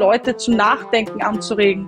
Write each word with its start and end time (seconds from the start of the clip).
Leute 0.00 0.36
zum 0.36 0.56
Nachdenken 0.56 1.22
anzuregen. 1.22 1.86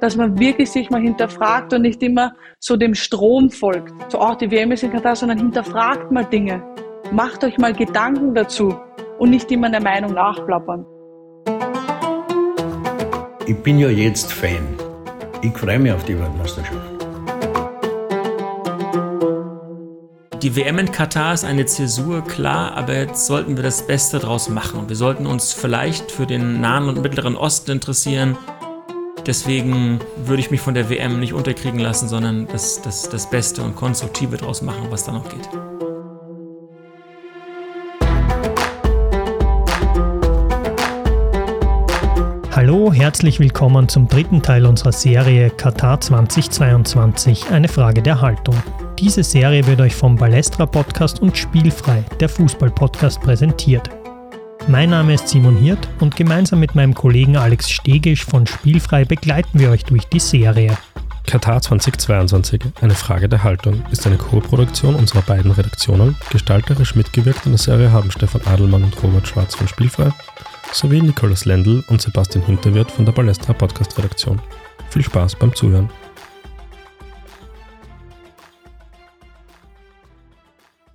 Dass 0.00 0.16
man 0.16 0.38
wirklich 0.38 0.70
sich 0.70 0.90
mal 0.90 1.00
hinterfragt 1.00 1.72
und 1.72 1.82
nicht 1.82 2.02
immer 2.02 2.34
so 2.60 2.76
dem 2.76 2.94
Strom 2.94 3.50
folgt. 3.50 3.92
So, 4.12 4.18
auch 4.18 4.36
die 4.36 4.50
WM 4.50 4.70
ist 4.72 4.82
in 4.82 4.92
Katar, 4.92 5.16
sondern 5.16 5.38
hinterfragt 5.38 6.12
mal 6.12 6.26
Dinge. 6.26 6.62
Macht 7.10 7.42
euch 7.42 7.56
mal 7.58 7.72
Gedanken 7.72 8.34
dazu 8.34 8.76
und 9.18 9.30
nicht 9.30 9.50
immer 9.50 9.70
der 9.70 9.82
Meinung 9.82 10.12
nachplappern. 10.12 10.84
Ich 13.46 13.56
bin 13.62 13.78
ja 13.78 13.88
jetzt 13.88 14.32
Fan. 14.32 14.66
Ich 15.42 15.56
freue 15.56 15.78
mich 15.78 15.92
auf 15.92 16.04
die 16.04 16.18
Weltmeisterschaft. 16.18 16.83
Die 20.44 20.54
WM 20.56 20.78
in 20.78 20.92
Katar 20.92 21.32
ist 21.32 21.42
eine 21.42 21.64
Zäsur, 21.64 22.22
klar, 22.22 22.76
aber 22.76 22.94
jetzt 22.94 23.24
sollten 23.24 23.56
wir 23.56 23.62
das 23.62 23.86
Beste 23.86 24.18
draus 24.18 24.50
machen. 24.50 24.90
Wir 24.90 24.94
sollten 24.94 25.26
uns 25.26 25.54
vielleicht 25.54 26.12
für 26.12 26.26
den 26.26 26.60
Nahen 26.60 26.86
und 26.86 27.00
Mittleren 27.00 27.34
Osten 27.34 27.70
interessieren. 27.70 28.36
Deswegen 29.26 30.00
würde 30.26 30.40
ich 30.40 30.50
mich 30.50 30.60
von 30.60 30.74
der 30.74 30.90
WM 30.90 31.18
nicht 31.18 31.32
unterkriegen 31.32 31.80
lassen, 31.80 32.08
sondern 32.08 32.46
das, 32.46 32.82
das, 32.82 33.08
das 33.08 33.30
Beste 33.30 33.62
und 33.62 33.74
Konstruktive 33.74 34.36
draus 34.36 34.60
machen, 34.60 34.88
was 34.90 35.04
da 35.06 35.12
noch 35.12 35.26
geht. 35.30 35.48
Hallo, 42.54 42.92
herzlich 42.92 43.40
willkommen 43.40 43.88
zum 43.88 44.08
dritten 44.08 44.42
Teil 44.42 44.66
unserer 44.66 44.92
Serie 44.92 45.48
Katar 45.48 46.02
2022, 46.02 47.50
eine 47.50 47.68
Frage 47.68 48.02
der 48.02 48.20
Haltung. 48.20 48.62
Diese 48.98 49.24
Serie 49.24 49.66
wird 49.66 49.80
euch 49.80 49.94
vom 49.94 50.14
Balestra 50.14 50.66
Podcast 50.66 51.20
und 51.20 51.36
Spielfrei, 51.36 52.04
der 52.20 52.28
Fußball-Podcast, 52.28 53.20
präsentiert. 53.20 53.90
Mein 54.68 54.90
Name 54.90 55.14
ist 55.14 55.28
Simon 55.28 55.56
Hirt 55.56 55.88
und 55.98 56.14
gemeinsam 56.14 56.60
mit 56.60 56.76
meinem 56.76 56.94
Kollegen 56.94 57.36
Alex 57.36 57.70
Stegisch 57.70 58.24
von 58.24 58.46
Spielfrei 58.46 59.04
begleiten 59.04 59.58
wir 59.58 59.70
euch 59.70 59.84
durch 59.84 60.06
die 60.06 60.20
Serie. 60.20 60.78
Katar 61.26 61.60
2022, 61.60 62.60
eine 62.80 62.94
Frage 62.94 63.28
der 63.28 63.42
Haltung, 63.42 63.82
ist 63.90 64.06
eine 64.06 64.16
Co-Produktion 64.16 64.94
unserer 64.94 65.22
beiden 65.22 65.50
Redaktionen. 65.50 66.16
Gestalterisch 66.30 66.94
mitgewirkt 66.94 67.46
in 67.46 67.52
der 67.52 67.58
Serie 67.58 67.90
haben 67.90 68.12
Stefan 68.12 68.42
Adelmann 68.46 68.84
und 68.84 69.02
Robert 69.02 69.26
Schwarz 69.26 69.56
von 69.56 69.66
Spielfrei 69.66 70.10
sowie 70.72 71.02
Nikolaus 71.02 71.44
Lendl 71.46 71.82
und 71.88 72.00
Sebastian 72.00 72.44
Hinterwirt 72.44 72.90
von 72.92 73.04
der 73.04 73.12
Balestra 73.12 73.52
Podcast 73.54 73.98
Redaktion. 73.98 74.40
Viel 74.90 75.02
Spaß 75.02 75.34
beim 75.34 75.54
Zuhören. 75.54 75.90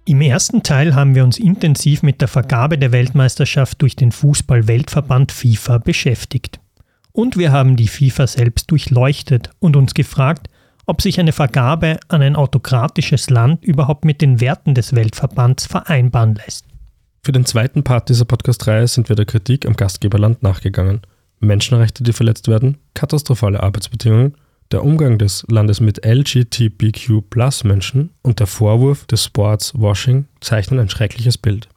Im 0.10 0.22
ersten 0.22 0.64
Teil 0.64 0.96
haben 0.96 1.14
wir 1.14 1.24
uns 1.24 1.38
intensiv 1.38 2.02
mit 2.02 2.20
der 2.20 2.28
Vergabe 2.28 2.80
der 2.80 2.92
Weltmeisterschaft 2.92 3.80
durch 3.80 3.96
den 3.96 4.12
Fußball-Weltverband 4.12 5.32
FIFA 5.32 5.78
beschäftigt. 5.78 6.60
Und 7.12 7.38
wir 7.38 7.52
haben 7.52 7.76
die 7.76 7.88
FIFA 7.88 8.26
selbst 8.26 8.72
durchleuchtet 8.72 9.52
und 9.60 9.76
uns 9.76 9.94
gefragt, 9.94 10.48
ob 10.88 11.04
sich 11.04 11.20
eine 11.20 11.32
Vergabe 11.32 12.00
an 12.08 12.24
ein 12.24 12.36
autokratisches 12.36 13.30
Land 13.30 13.64
überhaupt 13.64 14.04
mit 14.04 14.20
den 14.20 14.42
Werten 14.42 14.74
des 14.74 14.96
Weltverbands 14.96 15.68
vereinbaren 15.68 16.34
lässt. 16.34 16.66
Für 17.22 17.32
den 17.32 17.46
zweiten 17.46 17.84
Part 17.84 18.10
dieser 18.10 18.26
Podcast-Reihe 18.26 18.88
sind 18.88 19.10
wir 19.10 19.16
der 19.16 19.28
Kritik 19.28 19.68
am 19.68 19.76
Gastgeberland 19.76 20.42
nachgegangen. 20.42 21.02
Menschenrechte, 21.40 22.04
die 22.04 22.14
verletzt 22.14 22.48
werden, 22.48 22.80
katastrophale 22.96 23.62
Arbeitsbedingungen 23.62 24.34
der 24.72 24.84
Umgang 24.84 25.18
des 25.18 25.46
Landes 25.50 25.80
mit 25.80 26.06
LGBTQ-Plus-Menschen 26.06 28.12
und 28.22 28.40
der 28.40 28.48
Vorwurf 28.48 29.06
des 29.06 29.26
Sports-Washing 29.26 30.26
zeichnen 30.42 30.80
ein 30.80 30.90
schreckliches 30.90 31.38
Bild. 31.38 31.70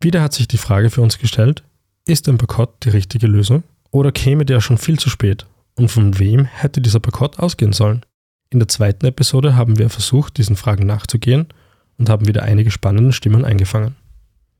Wieder 0.00 0.22
hat 0.22 0.32
sich 0.32 0.48
die 0.48 0.58
Frage 0.58 0.90
für 0.90 1.02
uns 1.02 1.18
gestellt, 1.18 1.62
ist 2.04 2.28
ein 2.28 2.38
Boykott 2.38 2.84
die 2.84 2.90
richtige 2.90 3.26
Lösung 3.26 3.62
oder 3.90 4.12
käme 4.12 4.44
der 4.44 4.60
schon 4.60 4.78
viel 4.78 4.98
zu 4.98 5.08
spät? 5.08 5.46
Und 5.76 5.90
von 5.90 6.18
wem 6.18 6.44
hätte 6.44 6.80
dieser 6.80 7.00
Boykott 7.00 7.38
ausgehen 7.38 7.72
sollen? 7.72 8.04
In 8.50 8.58
der 8.58 8.68
zweiten 8.68 9.06
Episode 9.06 9.56
haben 9.56 9.78
wir 9.78 9.90
versucht, 9.90 10.38
diesen 10.38 10.56
Fragen 10.56 10.86
nachzugehen 10.86 11.46
und 11.98 12.08
haben 12.08 12.26
wieder 12.26 12.42
einige 12.42 12.70
spannende 12.70 13.12
Stimmen 13.12 13.44
eingefangen. 13.44 13.96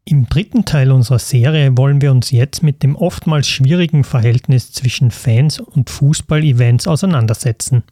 Im 0.08 0.28
dritten 0.28 0.64
Teil 0.64 0.92
unserer 0.92 1.18
Serie 1.18 1.76
wollen 1.76 2.00
wir 2.00 2.12
uns 2.12 2.30
jetzt 2.30 2.62
mit 2.62 2.84
dem 2.84 2.94
oftmals 2.94 3.48
schwierigen 3.48 4.04
Verhältnis 4.04 4.70
zwischen 4.70 5.10
Fans 5.10 5.58
und 5.58 5.90
Fußball-Events 5.90 6.86
auseinandersetzen. 6.86 7.82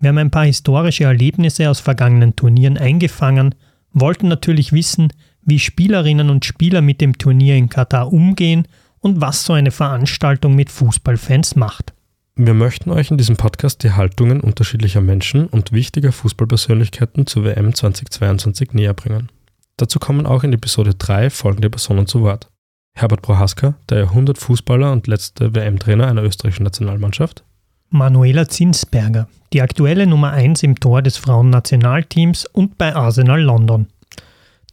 Wir 0.00 0.08
haben 0.08 0.16
ein 0.16 0.30
paar 0.30 0.46
historische 0.46 1.04
Erlebnisse 1.04 1.68
aus 1.68 1.80
vergangenen 1.80 2.34
Turnieren 2.34 2.78
eingefangen, 2.78 3.54
wollten 3.92 4.28
natürlich 4.28 4.72
wissen, 4.72 5.12
wie 5.42 5.58
Spielerinnen 5.58 6.30
und 6.30 6.46
Spieler 6.46 6.80
mit 6.80 7.02
dem 7.02 7.18
Turnier 7.18 7.56
in 7.56 7.68
Katar 7.68 8.14
umgehen 8.14 8.66
und 9.00 9.20
was 9.20 9.44
so 9.44 9.52
eine 9.52 9.70
Veranstaltung 9.70 10.54
mit 10.54 10.70
Fußballfans 10.70 11.54
macht. 11.54 11.92
Wir 12.34 12.54
möchten 12.54 12.90
euch 12.90 13.10
in 13.10 13.18
diesem 13.18 13.36
Podcast 13.36 13.82
die 13.82 13.92
Haltungen 13.92 14.40
unterschiedlicher 14.40 15.02
Menschen 15.02 15.46
und 15.48 15.72
wichtiger 15.72 16.12
Fußballpersönlichkeiten 16.12 17.26
zur 17.26 17.44
WM 17.44 17.74
2022 17.74 18.72
näher 18.72 18.94
bringen. 18.94 19.28
Dazu 19.78 20.00
kommen 20.00 20.26
auch 20.26 20.42
in 20.42 20.52
Episode 20.52 20.94
3 20.94 21.30
folgende 21.30 21.70
Personen 21.70 22.08
zu 22.08 22.20
Wort. 22.22 22.50
Herbert 22.96 23.22
Prohaska, 23.22 23.74
der 23.88 23.98
Jahrhundert-Fußballer 23.98 24.90
und 24.90 25.06
letzte 25.06 25.54
WM-Trainer 25.54 26.08
einer 26.08 26.24
österreichischen 26.24 26.64
Nationalmannschaft. 26.64 27.44
Manuela 27.88 28.48
Zinsberger, 28.48 29.28
die 29.52 29.62
aktuelle 29.62 30.08
Nummer 30.08 30.32
1 30.32 30.64
im 30.64 30.80
Tor 30.80 31.00
des 31.00 31.16
Frauennationalteams 31.16 32.46
und 32.46 32.76
bei 32.76 32.94
Arsenal 32.94 33.40
London. 33.40 33.86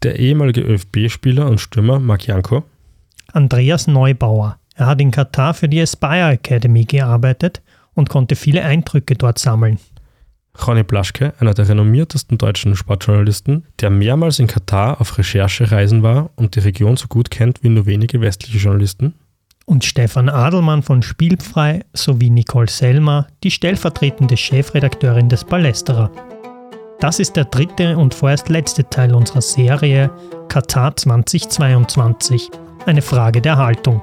Der 0.01 0.17
ehemalige 0.17 0.61
ÖFB-Spieler 0.61 1.45
und 1.45 1.61
Stürmer 1.61 1.99
Marc 1.99 2.25
Janko. 2.25 2.63
Andreas 3.31 3.85
Neubauer. 3.85 4.57
Er 4.73 4.87
hat 4.87 5.01
in 5.01 5.11
Katar 5.11 5.53
für 5.53 5.69
die 5.69 5.81
Aspire 5.81 6.31
Academy 6.31 6.83
gearbeitet 6.83 7.61
und 7.93 8.09
konnte 8.09 8.35
viele 8.35 8.63
Eindrücke 8.63 9.13
dort 9.13 9.37
sammeln. 9.37 9.77
Ronny 10.65 10.83
Blaschke, 10.83 11.33
einer 11.39 11.53
der 11.53 11.67
renommiertesten 11.67 12.37
deutschen 12.37 12.75
Sportjournalisten, 12.75 13.65
der 13.81 13.89
mehrmals 13.89 14.39
in 14.39 14.47
Katar 14.47 15.01
auf 15.01 15.17
Recherchereisen 15.17 16.03
war 16.03 16.29
und 16.35 16.55
die 16.55 16.59
Region 16.59 16.97
so 16.97 17.07
gut 17.07 17.31
kennt 17.31 17.63
wie 17.63 17.69
nur 17.69 17.85
wenige 17.85 18.21
westliche 18.21 18.57
Journalisten. 18.57 19.13
Und 19.65 19.83
Stefan 19.83 20.29
Adelmann 20.29 20.83
von 20.83 21.01
Spielfrei 21.01 21.83
sowie 21.93 22.29
Nicole 22.29 22.69
Selmer, 22.69 23.27
die 23.43 23.51
stellvertretende 23.51 24.37
Chefredakteurin 24.37 25.27
des 25.27 25.43
Palästerer. 25.43 26.11
Das 26.99 27.19
ist 27.19 27.35
der 27.35 27.45
dritte 27.45 27.97
und 27.97 28.13
vorerst 28.13 28.49
letzte 28.49 28.87
Teil 28.89 29.13
unserer 29.13 29.41
Serie 29.41 30.11
Katar 30.49 30.95
2022. 30.95 32.49
Eine 32.85 33.01
Frage 33.01 33.41
der 33.41 33.57
Haltung. 33.57 34.01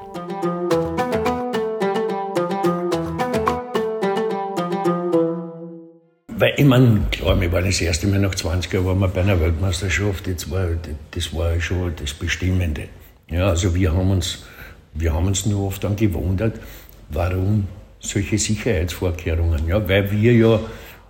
Weil 6.43 6.55
ich 6.57 6.65
meine, 6.65 7.03
klar, 7.13 7.41
wir 7.41 7.53
waren 7.53 7.67
das 7.67 7.81
erste 7.81 8.09
Mal 8.09 8.19
nach 8.19 8.35
20 8.35 8.73
Jahren 8.73 8.85
waren 8.85 8.99
wir 8.99 9.07
bei 9.07 9.21
einer 9.21 9.39
Weltmeisterschaft, 9.39 10.27
das 10.27 10.51
war, 10.51 10.67
das 11.13 11.33
war 11.33 11.61
schon 11.61 11.93
das 11.95 12.15
Bestimmende. 12.15 12.89
Ja, 13.31 13.47
also 13.47 13.73
wir 13.77 13.93
haben 13.93 14.11
uns, 14.11 14.45
wir 14.93 15.15
haben 15.15 15.27
uns 15.27 15.47
nur 15.47 15.69
oft 15.69 15.85
dann 15.85 15.95
gewundert, 15.95 16.59
warum 17.11 17.69
solche 18.01 18.39
Sicherheitsvorkehrungen. 18.39 19.69
Ja, 19.69 19.89
weil 19.89 20.11
wir 20.11 20.33
ja, 20.33 20.59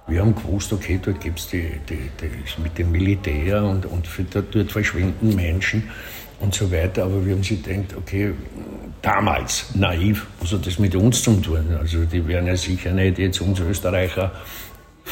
wir 0.07 0.21
haben 0.21 0.35
gewusst, 0.35 0.71
okay, 0.71 1.01
dort 1.03 1.23
gibt 1.23 1.39
es 1.39 1.49
die, 1.49 1.81
die, 1.89 2.11
die, 2.21 2.63
mit 2.63 2.77
dem 2.77 2.93
Militär 2.93 3.65
und, 3.65 3.87
und 3.87 4.07
für, 4.07 4.25
dort 4.25 4.71
verschwinden 4.71 5.35
Menschen 5.35 5.85
und 6.41 6.55
so 6.55 6.71
weiter. 6.71 7.05
Aber 7.05 7.25
wir 7.25 7.33
haben 7.33 7.43
sich 7.43 7.63
gedacht, 7.63 7.97
okay, 7.97 8.35
damals 9.01 9.75
naiv, 9.75 10.27
was 10.41 10.53
hat 10.53 10.67
das 10.67 10.79
mit 10.79 10.95
uns 10.95 11.23
zu 11.23 11.41
tun? 11.41 11.75
Also 11.81 12.05
die 12.05 12.29
werden 12.29 12.49
ja 12.49 12.57
sicher 12.57 12.93
nicht 12.93 13.19
jetzt 13.19 13.41
uns 13.41 13.61
Österreicher 13.61 14.31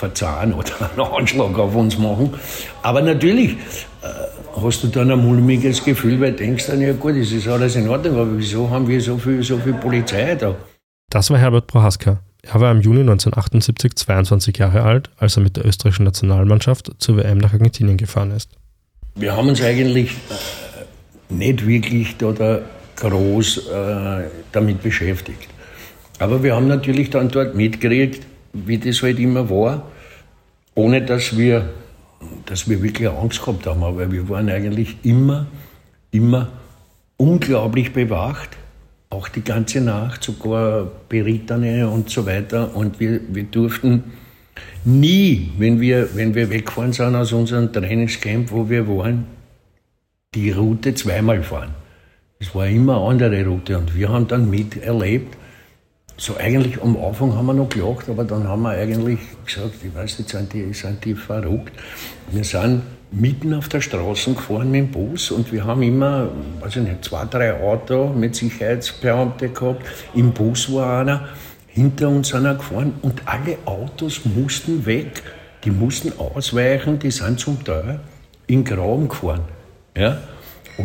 verzahnen 0.00 0.55
oder 0.55 0.72
einen 0.91 1.00
Anschlag 1.00 1.59
auf 1.59 1.75
uns 1.75 1.97
machen. 1.99 2.34
Aber 2.83 3.03
natürlich 3.03 3.53
äh, 4.03 4.61
hast 4.61 4.83
du 4.83 4.88
dann 4.88 5.11
ein 5.11 5.21
mulmiges 5.21 5.84
Gefühl, 5.84 6.21
weil 6.21 6.33
du 6.33 6.38
denkst 6.38 6.66
dann, 6.66 6.81
ja 6.81 6.93
gut, 6.93 7.15
es 7.16 7.33
ist 7.33 7.47
alles 7.47 7.77
in 7.77 7.88
Ordnung, 7.88 8.15
aber 8.16 8.38
wieso 8.38 8.69
haben 8.69 8.88
wir 8.88 9.00
so 9.00 9.19
viel, 9.19 9.43
so 9.43 9.58
viel 9.58 9.75
Polizei 9.75 10.35
da? 10.35 10.56
Das 11.11 11.31
war 11.31 11.38
Herbert 11.38 11.67
Prohaska. 11.67 12.20
Er 12.43 12.61
war 12.61 12.70
im 12.70 12.81
Juni 12.81 13.00
1978 13.00 13.97
22 13.97 14.56
Jahre 14.56 14.82
alt, 14.82 15.11
als 15.19 15.37
er 15.37 15.43
mit 15.43 15.56
der 15.56 15.67
österreichischen 15.67 16.05
Nationalmannschaft 16.05 16.91
zur 16.99 17.19
WM 17.19 17.38
nach 17.38 17.53
Argentinien 17.53 17.99
gefahren 17.99 18.31
ist. 18.31 18.50
Wir 19.14 19.37
haben 19.37 19.49
uns 19.49 19.62
eigentlich 19.62 20.12
äh, 20.12 21.35
nicht 21.35 21.67
wirklich 21.67 22.17
da, 22.17 22.32
da 22.32 22.61
groß 22.96 23.69
äh, 23.69 24.31
damit 24.53 24.82
beschäftigt. 24.82 25.49
Aber 26.19 26.43
wir 26.43 26.55
haben 26.55 26.69
natürlich 26.69 27.11
dann 27.11 27.29
dort 27.29 27.55
mitgekriegt, 27.55 28.25
wie 28.52 28.79
das 28.79 29.02
halt 29.02 29.19
immer 29.19 29.49
war, 29.50 29.91
ohne 30.75 31.02
dass 31.02 31.37
wir, 31.37 31.69
dass 32.47 32.69
wir 32.69 32.82
wirklich 32.82 33.08
Angst 33.08 33.41
gehabt 33.41 33.67
haben. 33.67 33.82
Aber 33.82 34.11
wir 34.11 34.29
waren 34.29 34.49
eigentlich 34.49 34.97
immer, 35.02 35.47
immer 36.11 36.49
unglaublich 37.17 37.93
bewacht, 37.93 38.56
auch 39.11 39.29
die 39.29 39.43
ganze 39.43 39.81
Nacht, 39.81 40.23
sogar 40.23 40.88
Berittene 41.08 41.88
und 41.88 42.11
so 42.11 42.26
weiter. 42.26 42.75
Und 42.75 43.00
wir, 43.00 43.20
wir 43.29 43.44
durften 43.44 44.05
nie, 44.85 45.53
wenn 45.58 45.81
wir, 45.81 46.14
wenn 46.14 46.35
wir 46.35 46.50
weggefahren 46.50 46.93
sind 46.93 47.14
aus 47.14 47.32
unserem 47.32 47.73
Trainingscamp, 47.73 48.50
wo 48.50 48.69
wir 48.69 48.87
waren, 48.88 49.26
die 50.35 50.53
Route 50.53 50.94
zweimal 50.94 51.43
fahren. 51.43 51.75
Es 52.38 52.55
war 52.55 52.67
immer 52.67 52.96
eine 52.96 53.11
andere 53.11 53.46
Route 53.46 53.76
und 53.76 53.94
wir 53.94 54.08
haben 54.08 54.29
dann 54.29 54.49
miterlebt, 54.49 55.37
so 56.20 56.37
eigentlich 56.37 56.82
am 56.82 57.02
Anfang 57.02 57.34
haben 57.34 57.46
wir 57.46 57.55
noch 57.55 57.70
gelacht, 57.70 58.11
aber 58.11 58.25
dann 58.25 58.46
haben 58.46 58.61
wir 58.61 58.72
eigentlich 58.72 59.20
gesagt, 59.46 59.76
ich 59.82 59.94
weiß 59.94 60.19
nicht, 60.19 60.28
sind 60.28 60.52
die, 60.52 60.75
sind 60.75 61.02
die 61.02 61.14
verrückt. 61.14 61.72
Wir 62.31 62.44
sind 62.44 62.82
mitten 63.11 63.55
auf 63.55 63.70
der 63.70 63.81
Straße 63.81 64.34
gefahren 64.34 64.70
mit 64.70 64.81
dem 64.82 64.90
Bus 64.90 65.31
und 65.31 65.50
wir 65.50 65.64
haben 65.64 65.82
immer, 65.82 66.28
weiß 66.61 66.76
ich 66.76 66.82
nicht, 66.82 67.06
zwei, 67.06 67.25
drei 67.25 67.58
Autos 67.58 68.14
mit 68.14 68.37
Sicherheitsbeamten 68.37 69.55
gehabt. 69.55 69.87
Im 70.14 70.32
Bus 70.32 70.70
war 70.70 71.00
einer, 71.00 71.28
hinter 71.69 72.11
uns 72.11 72.34
einer 72.34 72.55
gefahren 72.55 72.93
und 73.00 73.22
alle 73.25 73.56
Autos 73.64 74.20
mussten 74.26 74.84
weg. 74.84 75.22
Die 75.64 75.70
mussten 75.70 76.12
ausweichen, 76.19 76.99
die 76.99 77.11
sind 77.11 77.40
zum 77.40 77.64
Teil 77.64 77.99
in 78.46 78.62
Graben 78.62 79.08
gefahren. 79.08 79.44
Ja? 79.96 80.19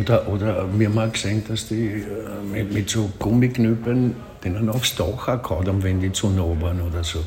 Oder, 0.00 0.28
oder 0.28 0.66
wir 0.78 0.88
haben 0.88 0.98
auch 0.98 1.12
gesehen, 1.12 1.42
dass 1.48 1.68
die 1.68 1.86
äh, 1.86 2.04
mit, 2.52 2.72
mit 2.72 2.90
so 2.90 3.10
Gummiknüppeln 3.18 4.14
denen 4.44 4.68
aufs 4.68 4.94
Dach 4.94 5.28
auch 5.28 5.42
gehauen 5.42 5.66
haben, 5.66 5.82
wenn 5.82 6.00
die 6.00 6.12
zu 6.12 6.30
nah 6.30 6.60
waren 6.60 6.80
oder 6.80 7.02
so. 7.02 7.20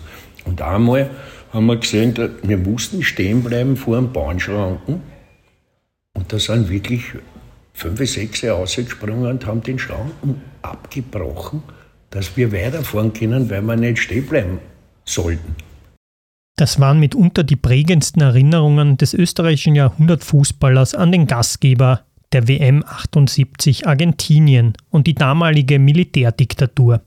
Und 0.45 0.62
einmal 0.62 1.10
haben 1.51 1.66
wir 1.66 1.77
gesehen, 1.77 2.13
wir 2.44 2.57
mussten 2.57 3.04
stehen 3.04 3.44
bleiben 3.44 3.75
vor 3.75 3.98
einem 3.98 4.12
Bahnschranken. 4.12 5.01
Und 6.16 6.33
da 6.33 6.39
sind 6.39 6.69
wirklich 6.69 7.04
fünf, 7.74 8.00
sechs 8.10 8.44
rausgesprungen 8.44 9.30
und 9.30 9.45
haben 9.45 9.63
den 9.63 9.80
Schranken 9.80 10.42
abgebrochen, 10.62 11.63
dass 12.10 12.36
wir 12.36 12.51
weiterfahren 12.51 13.13
können, 13.13 13.50
weil 13.50 13.62
wir 13.62 13.75
nicht 13.75 14.00
stehen 14.00 14.25
bleiben 14.25 14.60
sollten. 15.06 15.56
Das 16.57 16.77
waren 16.80 17.00
mitunter 17.00 17.44
die 17.44 17.56
prägendsten 17.56 18.21
Erinnerungen 18.21 18.98
des 18.98 19.13
österreichischen 19.13 19.75
Jahrhundertfußballers 19.75 20.94
an 20.94 21.13
den 21.13 21.25
Gastgeber 21.25 22.04
der 22.33 22.47
WM 22.47 22.83
78 22.85 23.87
Argentinien 23.87 24.73
und 24.89 25.07
die 25.07 25.15
damalige 25.15 25.79
Militärdiktatur. 25.79 27.01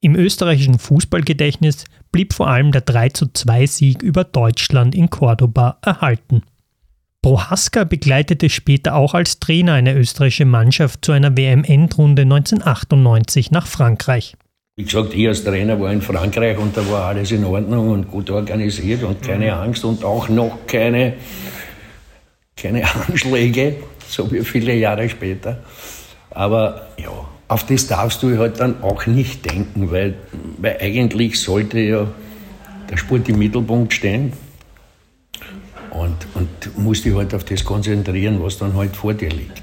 Im 0.00 0.14
österreichischen 0.14 0.78
Fußballgedächtnis 0.78 1.84
blieb 2.12 2.32
vor 2.32 2.48
allem 2.48 2.72
der 2.72 2.86
32 2.86 3.70
Sieg 3.70 4.02
über 4.02 4.24
Deutschland 4.24 4.94
in 4.94 5.10
Cordoba 5.10 5.78
erhalten. 5.82 6.42
Prohaska 7.22 7.84
begleitete 7.84 8.48
später 8.48 8.94
auch 8.94 9.14
als 9.14 9.40
Trainer 9.40 9.72
eine 9.72 9.94
österreichische 9.94 10.44
Mannschaft 10.44 11.04
zu 11.04 11.12
einer 11.12 11.36
WM-Endrunde 11.36 12.22
1998 12.22 13.50
nach 13.50 13.66
Frankreich. 13.66 14.36
Wie 14.76 14.84
gesagt, 14.84 15.14
ich 15.14 15.26
als 15.26 15.42
Trainer 15.42 15.80
war 15.80 15.90
in 15.90 16.02
Frankreich 16.02 16.58
und 16.58 16.76
da 16.76 16.88
war 16.88 17.06
alles 17.06 17.32
in 17.32 17.44
Ordnung 17.44 17.88
und 17.88 18.10
gut 18.10 18.30
organisiert 18.30 19.02
und 19.02 19.22
keine 19.22 19.54
Angst 19.54 19.84
und 19.84 20.04
auch 20.04 20.28
noch 20.28 20.66
keine, 20.66 21.14
keine 22.66 22.82
Anschläge, 23.08 23.76
so 24.08 24.30
wie 24.30 24.42
viele 24.44 24.74
Jahre 24.74 25.08
später. 25.08 25.58
Aber 26.30 26.88
ja, 26.98 27.10
auf 27.48 27.66
das 27.66 27.86
darfst 27.86 28.22
du 28.22 28.38
halt 28.38 28.60
dann 28.60 28.82
auch 28.82 29.06
nicht 29.06 29.50
denken, 29.50 29.90
weil, 29.90 30.14
weil 30.58 30.78
eigentlich 30.80 31.40
sollte 31.40 31.78
ja 31.78 32.06
der 32.90 32.96
Sport 32.96 33.28
im 33.28 33.38
Mittelpunkt 33.38 33.92
stehen 33.92 34.32
und, 35.90 36.26
und 36.34 36.78
musst 36.78 37.04
dich 37.04 37.14
halt 37.14 37.34
auf 37.34 37.44
das 37.44 37.64
konzentrieren, 37.64 38.42
was 38.42 38.58
dann 38.58 38.74
halt 38.74 38.94
vor 38.96 39.14
dir 39.14 39.30
liegt. 39.30 39.62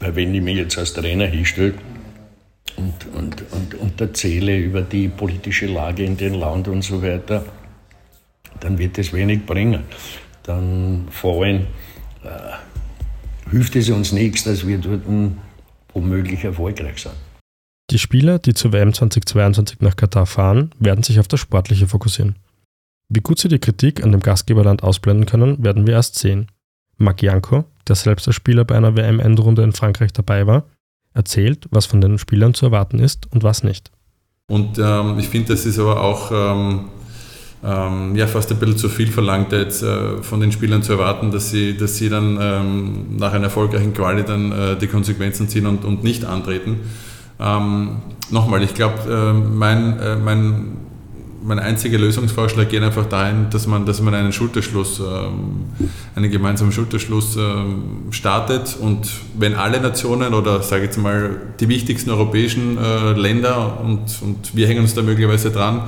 Weil 0.00 0.16
wenn 0.16 0.34
ich 0.34 0.42
mich 0.42 0.56
jetzt 0.56 0.76
als 0.78 0.92
Trainer 0.92 1.26
hinstelle 1.26 1.74
und, 2.76 3.06
und, 3.14 3.44
und, 3.52 3.74
und 3.74 4.00
erzähle 4.00 4.56
über 4.56 4.82
die 4.82 5.08
politische 5.08 5.66
Lage 5.66 6.04
in 6.04 6.16
dem 6.16 6.34
Land 6.34 6.68
und 6.68 6.82
so 6.82 7.02
weiter, 7.02 7.44
dann 8.60 8.78
wird 8.78 8.98
das 8.98 9.12
wenig 9.12 9.46
bringen. 9.46 9.84
Dann 10.42 11.06
vor 11.10 11.44
allem 11.44 11.66
äh, 12.24 13.50
hilft 13.50 13.76
es 13.76 13.90
uns 13.90 14.12
nichts, 14.12 14.44
dass 14.44 14.66
wir 14.66 14.78
dort 14.78 15.02
womöglich 15.92 16.44
erfolgreich 16.44 17.02
sein. 17.02 17.14
Die 17.90 17.98
Spieler, 17.98 18.38
die 18.38 18.54
zur 18.54 18.72
WM 18.72 18.92
2022 18.92 19.80
nach 19.80 19.96
Katar 19.96 20.26
fahren, 20.26 20.70
werden 20.78 21.04
sich 21.04 21.20
auf 21.20 21.28
das 21.28 21.40
Sportliche 21.40 21.86
fokussieren. 21.86 22.36
Wie 23.08 23.20
gut 23.20 23.38
sie 23.38 23.48
die 23.48 23.58
Kritik 23.58 24.02
an 24.02 24.12
dem 24.12 24.20
Gastgeberland 24.20 24.82
ausblenden 24.82 25.26
können, 25.26 25.62
werden 25.62 25.86
wir 25.86 25.94
erst 25.94 26.16
sehen. 26.16 26.48
Marc 26.96 27.22
Janko, 27.22 27.64
der 27.86 27.96
selbst 27.96 28.26
als 28.26 28.36
Spieler 28.36 28.64
bei 28.64 28.76
einer 28.76 28.96
WM-Endrunde 28.96 29.62
in 29.62 29.72
Frankreich 29.72 30.12
dabei 30.12 30.46
war, 30.46 30.64
erzählt, 31.12 31.68
was 31.70 31.86
von 31.86 32.00
den 32.00 32.18
Spielern 32.18 32.54
zu 32.54 32.66
erwarten 32.66 32.98
ist 32.98 33.30
und 33.32 33.42
was 33.42 33.62
nicht. 33.62 33.90
Und 34.46 34.78
ähm, 34.78 35.18
ich 35.18 35.28
finde, 35.28 35.52
das 35.52 35.66
ist 35.66 35.78
aber 35.78 36.02
auch 36.02 36.30
ähm, 36.32 36.86
ähm, 37.64 38.14
ja, 38.14 38.26
fast 38.26 38.50
ein 38.50 38.58
bisschen 38.58 38.76
zu 38.76 38.88
viel 38.88 39.10
verlangt, 39.10 39.52
jetzt 39.52 39.82
äh, 39.82 40.22
von 40.22 40.40
den 40.40 40.52
Spielern 40.52 40.82
zu 40.82 40.92
erwarten, 40.92 41.30
dass 41.30 41.50
sie, 41.50 41.76
dass 41.76 41.96
sie 41.96 42.10
dann 42.10 42.38
ähm, 42.40 43.16
nach 43.16 43.32
einer 43.32 43.44
erfolgreichen 43.44 43.94
Quali 43.94 44.22
dann 44.22 44.52
äh, 44.52 44.76
die 44.76 44.86
Konsequenzen 44.86 45.48
ziehen 45.48 45.66
und, 45.66 45.84
und 45.84 46.04
nicht 46.04 46.26
antreten. 46.26 46.80
Ähm, 47.40 48.02
nochmal, 48.30 48.62
ich 48.62 48.74
glaube, 48.74 49.10
äh, 49.10 49.32
mein, 49.32 49.98
äh, 49.98 50.16
mein, 50.16 50.76
mein 51.42 51.58
einziger 51.58 51.98
Lösungsvorschlag 51.98 52.68
geht 52.68 52.82
einfach 52.82 53.06
dahin, 53.06 53.46
dass 53.48 53.66
man, 53.66 53.86
dass 53.86 54.02
man 54.02 54.14
einen 54.14 54.32
Schulterschluss, 54.32 55.00
ähm, 55.00 55.66
einen 56.14 56.30
gemeinsamen 56.30 56.72
Schulterschluss 56.72 57.36
ähm, 57.36 57.84
startet 58.10 58.76
und 58.78 59.08
wenn 59.38 59.54
alle 59.54 59.80
Nationen 59.80 60.34
oder 60.34 60.62
sage 60.62 60.82
ich 60.82 60.88
jetzt 60.88 60.98
mal 60.98 61.36
die 61.60 61.68
wichtigsten 61.68 62.10
europäischen 62.10 62.76
äh, 62.76 63.12
Länder 63.12 63.80
und, 63.80 64.20
und 64.20 64.54
wir 64.54 64.68
hängen 64.68 64.82
uns 64.82 64.92
da 64.92 65.00
möglicherweise 65.00 65.50
dran, 65.50 65.84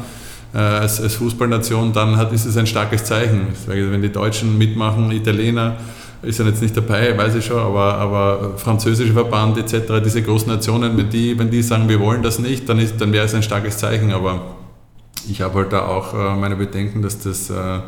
äh, 0.55 0.59
als, 0.59 1.01
als, 1.01 1.15
Fußballnation, 1.17 1.93
dann 1.93 2.17
hat, 2.17 2.33
ist 2.33 2.47
es 2.47 2.57
ein 2.57 2.67
starkes 2.67 3.05
Zeichen. 3.05 3.49
Wenn 3.67 4.03
die 4.03 4.13
Deutschen 4.13 4.57
mitmachen, 4.57 5.11
Italiener, 5.11 5.77
ist 6.23 6.39
ja 6.39 6.47
jetzt 6.47 6.63
nicht 6.63 6.77
dabei, 6.77 7.17
weiß 7.17 7.35
ich 7.37 7.45
schon, 7.45 7.59
aber, 7.59 7.95
aber 7.95 8.55
französischer 8.57 9.13
Verband 9.13 9.59
etc., 9.59 10.03
diese 10.05 10.23
großen 10.23 10.49
Nationen, 10.49 10.97
wenn 10.97 11.11
die, 11.11 11.39
wenn 11.39 11.51
die 11.51 11.63
sagen, 11.63 11.89
wir 11.89 12.01
wollen 12.01 12.23
das 12.23 12.39
nicht, 12.39 12.69
dann, 12.69 12.81
dann 12.99 13.13
wäre 13.13 13.27
es 13.27 13.35
ein 13.35 13.43
starkes 13.43 13.79
Zeichen. 13.79 14.13
Aber 14.13 14.57
ich 15.29 15.41
habe 15.41 15.61
halt 15.61 15.73
da 15.73 15.87
auch 15.87 16.15
äh, 16.15 16.37
meine 16.37 16.57
Bedenken, 16.57 17.03
dass 17.03 17.19
das 17.19 17.51
äh, 17.51 17.81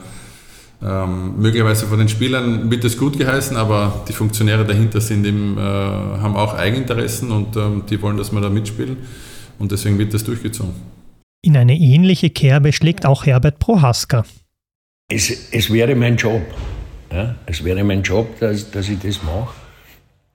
ähm, 0.81 1.35
möglicherweise 1.41 1.87
von 1.87 1.99
den 1.99 2.09
Spielern 2.09 2.71
wird 2.71 2.85
das 2.85 2.97
gut 2.97 3.19
geheißen, 3.19 3.57
aber 3.57 4.05
die 4.09 4.13
Funktionäre 4.13 4.65
dahinter 4.65 5.01
sind 5.01 5.27
eben, 5.27 5.59
äh, 5.59 5.61
haben 5.61 6.37
auch 6.37 6.55
Eigeninteressen 6.55 7.33
und 7.33 7.57
ähm, 7.57 7.83
die 7.91 8.01
wollen, 8.01 8.17
dass 8.17 8.31
wir 8.31 8.41
da 8.41 8.49
mitspielen 8.49 8.97
und 9.59 9.73
deswegen 9.73 9.99
wird 9.99 10.15
das 10.15 10.23
durchgezogen. 10.23 10.98
In 11.43 11.57
eine 11.57 11.77
ähnliche 11.77 12.31
Kerbe 12.31 12.73
schlägt 12.73 13.07
auch 13.07 13.25
Herbert 13.25 13.59
Prohaska. 13.61 14.25
Es, 15.09 15.53
es 15.53 15.73
wäre 15.73 15.95
mein 15.95 16.17
Job. 16.17 16.43
Ja? 17.13 17.37
Es 17.47 17.65
wäre 17.65 17.85
mein 17.85 18.03
Job, 18.03 18.39
dass, 18.41 18.71
dass 18.71 18.89
ich 18.89 18.99
das 18.99 19.23
mache. 19.23 19.55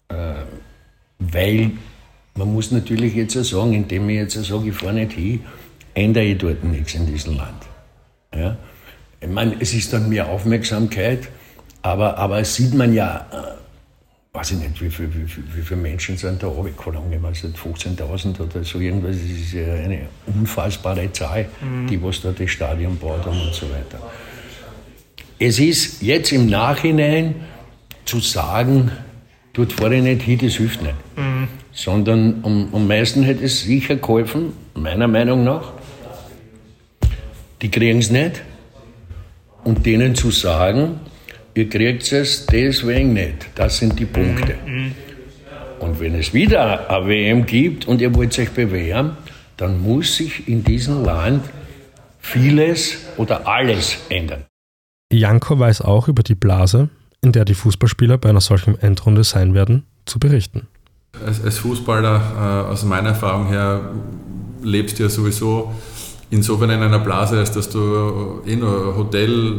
Äh, 0.10 0.44
weil 1.20 1.72
man 2.36 2.54
muss 2.54 2.72
natürlich 2.72 3.16
jetzt 3.16 3.38
auch 3.38 3.44
sagen, 3.44 3.74
indem 3.74 4.10
ich 4.10 4.16
jetzt 4.16 4.44
sage, 4.44 4.70
ich 4.70 4.76
fahre 4.76 4.94
nicht 4.94 5.14
hin, 5.14 5.42
ändere 5.94 6.24
ich 6.24 6.38
dort 6.38 6.64
nichts 6.64 6.96
in 6.96 7.06
diesem 7.06 7.36
Land. 7.36 7.64
Ja? 8.34 8.58
Ich 9.20 9.28
meine, 9.28 9.56
es 9.60 9.74
ist 9.74 9.94
dann 9.94 10.10
mehr 10.10 10.30
Aufmerksamkeit, 10.30 11.30
aber, 11.82 12.18
aber 12.18 12.44
sieht 12.46 12.74
man 12.74 12.94
ja, 12.94 13.28
äh, 13.32 13.63
weiß 14.36 14.52
ich 14.52 14.58
nicht, 14.58 14.82
wie, 14.82 14.90
viel, 14.90 15.14
wie, 15.14 15.28
viel, 15.28 15.44
wie 15.54 15.62
viele 15.62 15.80
Menschen 15.80 16.18
sind 16.18 16.42
da 16.42 16.48
weiß 16.48 17.44
nicht, 17.44 17.56
15.000 17.56 18.40
oder 18.42 18.64
so 18.64 18.80
irgendwas, 18.80 19.16
das 19.16 19.30
ist 19.30 19.54
ja 19.54 19.74
eine 19.76 20.08
unfassbare 20.26 21.12
Zahl, 21.12 21.46
mhm. 21.62 21.86
die 21.86 22.02
was 22.02 22.22
da 22.22 22.32
das 22.32 22.50
Stadion 22.50 22.98
baut 22.98 23.28
und 23.28 23.54
so 23.54 23.68
weiter. 23.70 24.00
Es 25.38 25.60
ist 25.60 26.02
jetzt 26.02 26.32
im 26.32 26.48
Nachhinein 26.48 27.36
zu 28.06 28.20
sagen, 28.22 28.92
dort 29.54 29.72
fahre 29.74 29.98
ich 29.98 30.04
nicht 30.04 30.24
hin, 30.24 30.40
das 30.42 30.56
hilft 30.56 30.82
nicht. 30.82 30.96
Mhm. 31.16 31.48
Sondern 31.72 32.42
am, 32.44 32.70
am 32.74 32.88
meisten 32.88 33.22
hätte 33.22 33.44
es 33.44 33.62
sicher 33.62 33.98
geholfen, 33.98 34.54
meiner 34.74 35.08
Meinung 35.08 35.44
nach, 35.44 35.74
die 37.62 37.70
kriegen 37.70 38.00
es 38.00 38.10
nicht, 38.10 38.42
und 39.64 39.86
denen 39.86 40.16
zu 40.16 40.32
sagen, 40.32 41.00
ihr 41.56 41.70
kriegt 41.70 42.12
es 42.12 42.46
deswegen 42.46 43.14
nicht. 43.14 43.50
Das 43.56 43.78
sind 43.78 44.00
die 44.00 44.06
Punkte. 44.06 44.56
Und 45.80 46.00
wenn 46.00 46.16
es 46.16 46.34
wieder 46.34 46.90
eine 46.90 47.08
WM 47.08 47.46
gibt 47.46 47.88
und 47.88 48.02
ihr 48.02 48.14
wollt 48.16 48.38
euch 48.40 48.52
bewähren, 48.52 49.18
dann 49.58 49.82
muss 49.82 50.16
sich 50.16 50.48
in 50.48 50.64
diesem 50.64 51.04
Land 51.04 51.44
vieles 52.20 52.98
oder 53.18 53.48
alles 53.48 53.98
ändern. 54.10 54.46
Janko 55.12 55.60
weiß 55.60 55.82
auch 55.82 56.08
über 56.08 56.24
die 56.24 56.36
Blase, 56.36 56.90
in 57.22 57.32
der 57.32 57.46
die 57.46 57.54
Fußballspieler 57.54 58.18
bei 58.18 58.30
einer 58.30 58.42
solchen 58.42 58.80
Endrunde 58.80 59.24
sein 59.24 59.54
werden, 59.54 59.86
zu 60.06 60.20
berichten. 60.20 60.68
Als, 61.24 61.44
als 61.44 61.60
Fußballer, 61.60 62.66
äh, 62.68 62.72
aus 62.72 62.84
meiner 62.84 63.10
Erfahrung 63.10 63.48
her, 63.48 63.92
lebst 64.64 64.98
du 64.98 65.04
ja 65.04 65.10
sowieso 65.10 65.74
insofern 66.32 66.72
in 66.72 66.82
einer 66.82 67.00
Blase, 67.00 67.38
als 67.38 67.52
dass 67.52 67.70
du 67.70 68.42
eh 68.48 68.56
nur 68.56 68.96
Hotel, 68.98 69.58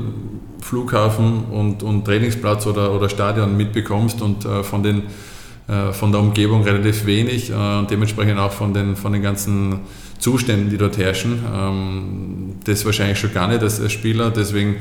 Flughafen 0.61 1.45
und, 1.51 1.83
und 1.83 2.05
Trainingsplatz 2.05 2.67
oder, 2.67 2.93
oder 2.95 3.09
Stadion 3.09 3.57
mitbekommst 3.57 4.23
und 4.23 4.45
äh, 4.45 4.63
von, 4.63 4.83
den, 4.83 5.03
äh, 5.69 5.93
von 5.93 6.13
der 6.13 6.21
Umgebung 6.21 6.63
relativ 6.63 7.07
wenig 7.07 7.51
äh, 7.51 7.55
und 7.55 7.91
dementsprechend 7.91 8.39
auch 8.39 8.53
von 8.53 8.75
den, 8.75 8.97
von 8.97 9.13
den 9.13 9.23
ganzen 9.23 9.81
Zuständen, 10.19 10.71
die 10.71 10.79
dort 10.79 10.97
herrschen. 10.99 11.43
Ähm, 11.55 12.55
das 12.65 12.85
wahrscheinlich 12.85 13.19
schon 13.19 13.33
gar 13.33 13.49
nicht 13.49 13.63
als, 13.63 13.93
Spieler, 13.93 14.31
deswegen 14.31 14.77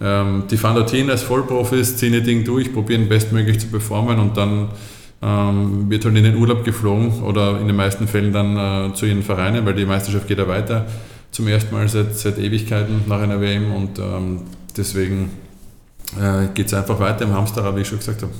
ähm, 0.00 0.44
die 0.50 0.56
fahren 0.56 0.76
dorthin 0.76 1.10
als 1.10 1.22
Vollprofis, 1.22 1.96
ziehen 1.96 2.14
ihr 2.14 2.22
Ding 2.22 2.44
durch, 2.44 2.72
probieren 2.72 3.08
bestmöglich 3.08 3.60
zu 3.60 3.68
performen 3.68 4.18
und 4.18 4.36
dann 4.36 4.68
ähm, 5.22 5.88
wird 5.88 6.04
halt 6.04 6.16
in 6.16 6.24
den 6.24 6.36
Urlaub 6.36 6.64
geflogen 6.64 7.22
oder 7.22 7.60
in 7.60 7.68
den 7.68 7.76
meisten 7.76 8.08
Fällen 8.08 8.32
dann 8.32 8.90
äh, 8.90 8.94
zu 8.94 9.06
ihren 9.06 9.22
Vereinen, 9.22 9.64
weil 9.64 9.74
die 9.74 9.86
Meisterschaft 9.86 10.26
geht 10.26 10.38
ja 10.38 10.48
weiter 10.48 10.86
zum 11.30 11.48
ersten 11.48 11.74
Mal 11.74 11.88
seit, 11.88 12.14
seit 12.16 12.38
Ewigkeiten 12.38 13.02
nach 13.06 13.20
einer 13.20 13.40
WM 13.40 13.72
und 13.72 13.98
ähm, 13.98 14.40
deswegen 14.76 15.30
äh, 16.20 16.48
geht 16.54 16.66
es 16.66 16.74
einfach 16.74 16.98
weiter 16.98 17.24
im 17.24 17.32
Hamsterrad, 17.32 17.76
wie 17.76 17.80
ich 17.80 17.88
schon 17.88 17.98
gesagt 17.98 18.22
habe. 18.22 18.32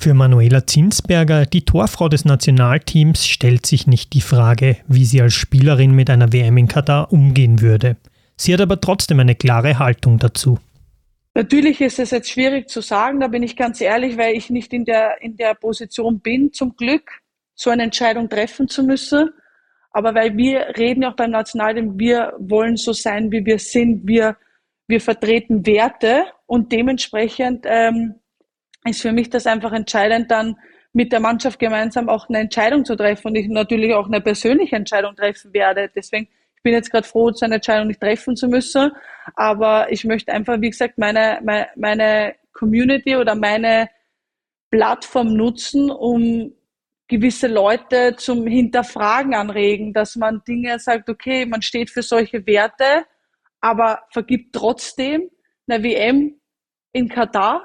Für 0.00 0.14
Manuela 0.14 0.64
Zinsberger, 0.66 1.44
die 1.44 1.64
Torfrau 1.64 2.08
des 2.08 2.24
Nationalteams, 2.24 3.26
stellt 3.26 3.66
sich 3.66 3.88
nicht 3.88 4.12
die 4.14 4.20
Frage, 4.20 4.76
wie 4.86 5.04
sie 5.04 5.20
als 5.20 5.34
Spielerin 5.34 5.90
mit 5.92 6.08
einer 6.08 6.32
WM 6.32 6.56
in 6.56 6.68
Katar 6.68 7.12
umgehen 7.12 7.60
würde. 7.60 7.96
Sie 8.36 8.54
hat 8.54 8.60
aber 8.60 8.80
trotzdem 8.80 9.18
eine 9.18 9.34
klare 9.34 9.80
Haltung 9.80 10.18
dazu. 10.18 10.60
Natürlich 11.34 11.80
ist 11.80 11.98
es 11.98 12.12
jetzt 12.12 12.30
schwierig 12.30 12.68
zu 12.68 12.80
sagen, 12.80 13.20
da 13.20 13.28
bin 13.28 13.42
ich 13.42 13.56
ganz 13.56 13.80
ehrlich, 13.80 14.16
weil 14.16 14.36
ich 14.36 14.50
nicht 14.50 14.72
in 14.72 14.84
der, 14.84 15.20
in 15.20 15.36
der 15.36 15.54
Position 15.54 16.20
bin, 16.20 16.52
zum 16.52 16.76
Glück, 16.76 17.10
so 17.54 17.70
eine 17.70 17.82
Entscheidung 17.82 18.28
treffen 18.28 18.68
zu 18.68 18.84
müssen. 18.84 19.30
Aber 19.90 20.14
weil 20.14 20.36
wir 20.36 20.74
reden 20.76 21.02
ja 21.02 21.10
auch 21.10 21.16
beim 21.16 21.32
Nationalteam, 21.32 21.98
wir 21.98 22.34
wollen 22.38 22.76
so 22.76 22.92
sein, 22.92 23.32
wie 23.32 23.44
wir 23.44 23.58
sind, 23.58 24.06
wir, 24.06 24.36
wir 24.88 25.00
vertreten 25.00 25.64
Werte 25.66 26.24
und 26.46 26.72
dementsprechend 26.72 27.64
ähm, 27.68 28.16
ist 28.84 29.02
für 29.02 29.12
mich 29.12 29.30
das 29.30 29.46
einfach 29.46 29.72
entscheidend, 29.72 30.30
dann 30.30 30.56
mit 30.92 31.12
der 31.12 31.20
Mannschaft 31.20 31.58
gemeinsam 31.58 32.08
auch 32.08 32.28
eine 32.28 32.38
Entscheidung 32.38 32.84
zu 32.84 32.96
treffen 32.96 33.28
und 33.28 33.34
ich 33.36 33.48
natürlich 33.48 33.94
auch 33.94 34.06
eine 34.06 34.20
persönliche 34.20 34.74
Entscheidung 34.74 35.14
treffen 35.14 35.52
werde. 35.52 35.90
Deswegen 35.94 36.28
ich 36.58 36.62
bin 36.64 36.72
jetzt 36.72 36.90
gerade 36.90 37.06
froh, 37.06 37.30
so 37.30 37.44
eine 37.44 37.56
Entscheidung 37.56 37.86
nicht 37.86 38.00
treffen 38.00 38.34
zu 38.34 38.48
müssen, 38.48 38.90
aber 39.36 39.92
ich 39.92 40.04
möchte 40.04 40.32
einfach, 40.32 40.60
wie 40.60 40.70
gesagt, 40.70 40.98
meine, 40.98 41.38
meine, 41.44 41.68
meine 41.76 42.34
Community 42.52 43.14
oder 43.14 43.36
meine 43.36 43.88
Plattform 44.68 45.34
nutzen, 45.34 45.88
um 45.88 46.52
gewisse 47.06 47.46
Leute 47.46 48.16
zum 48.16 48.44
Hinterfragen 48.48 49.34
anregen, 49.34 49.92
dass 49.92 50.16
man 50.16 50.42
Dinge 50.48 50.80
sagt, 50.80 51.08
okay, 51.08 51.46
man 51.46 51.62
steht 51.62 51.90
für 51.90 52.02
solche 52.02 52.44
Werte, 52.44 53.06
aber 53.60 54.00
vergibt 54.10 54.54
trotzdem 54.54 55.30
eine 55.68 55.82
WM 55.82 56.40
in 56.92 57.08
Katar. 57.08 57.64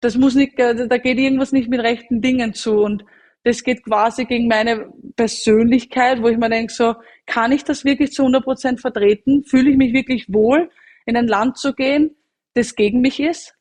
Das 0.00 0.16
muss 0.16 0.34
nicht, 0.34 0.58
da 0.58 0.98
geht 0.98 1.18
irgendwas 1.18 1.52
nicht 1.52 1.68
mit 1.68 1.80
rechten 1.80 2.20
Dingen 2.20 2.54
zu 2.54 2.80
und 2.80 3.04
das 3.44 3.64
geht 3.64 3.82
quasi 3.84 4.24
gegen 4.24 4.46
meine 4.46 4.92
Persönlichkeit, 5.16 6.22
wo 6.22 6.28
ich 6.28 6.38
mir 6.38 6.48
denke, 6.48 6.72
so, 6.72 6.94
kann 7.26 7.52
ich 7.52 7.64
das 7.64 7.84
wirklich 7.84 8.12
zu 8.12 8.22
100 8.22 8.44
Prozent 8.44 8.80
vertreten? 8.80 9.44
Fühle 9.44 9.70
ich 9.70 9.76
mich 9.76 9.92
wirklich 9.92 10.26
wohl, 10.28 10.70
in 11.06 11.16
ein 11.16 11.26
Land 11.26 11.58
zu 11.58 11.74
gehen, 11.74 12.16
das 12.54 12.76
gegen 12.76 13.00
mich 13.00 13.18
ist? 13.18 13.56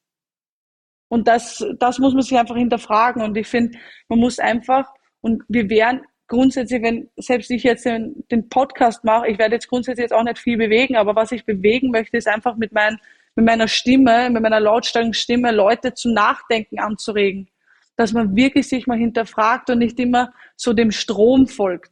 Und 1.08 1.28
das, 1.28 1.66
das 1.80 2.00
muss 2.00 2.14
man 2.14 2.22
sich 2.22 2.38
einfach 2.38 2.56
hinterfragen. 2.56 3.24
Und 3.24 3.36
ich 3.38 3.48
finde, 3.48 3.78
man 4.08 4.20
muss 4.20 4.40
einfach, 4.40 4.88
und 5.22 5.44
wir 5.48 5.70
werden 5.70 6.02
grundsätzlich, 6.32 6.82
wenn 6.82 7.10
selbst 7.18 7.52
ich 7.52 7.64
jetzt 7.64 7.84
den, 7.84 8.24
den 8.32 8.48
Podcast 8.48 9.04
mache, 9.04 9.28
ich 9.28 9.38
werde 9.38 9.56
jetzt 9.56 9.68
grundsätzlich 9.68 10.06
jetzt 10.06 10.14
auch 10.14 10.24
nicht 10.24 10.40
viel 10.40 10.58
bewegen, 10.58 10.96
aber 10.96 11.14
was 11.14 11.34
ich 11.34 11.46
bewegen 11.46 11.92
möchte, 11.92 12.16
ist 12.16 12.28
einfach 12.28 12.56
mit, 12.56 12.72
mein, 12.72 13.00
mit 13.36 13.46
meiner 13.46 13.68
Stimme, 13.68 14.30
mit 14.30 14.42
meiner 14.42 14.62
lautstarken 14.62 15.14
Stimme 15.14 15.52
Leute 15.52 15.94
zum 15.94 16.14
Nachdenken 16.14 16.80
anzuregen. 16.80 17.50
Dass 17.98 18.14
man 18.14 18.34
wirklich 18.34 18.70
sich 18.70 18.88
mal 18.88 18.98
hinterfragt 18.98 19.70
und 19.70 19.80
nicht 19.80 20.00
immer 20.00 20.32
so 20.56 20.72
dem 20.72 20.92
Strom 20.92 21.48
folgt. 21.48 21.92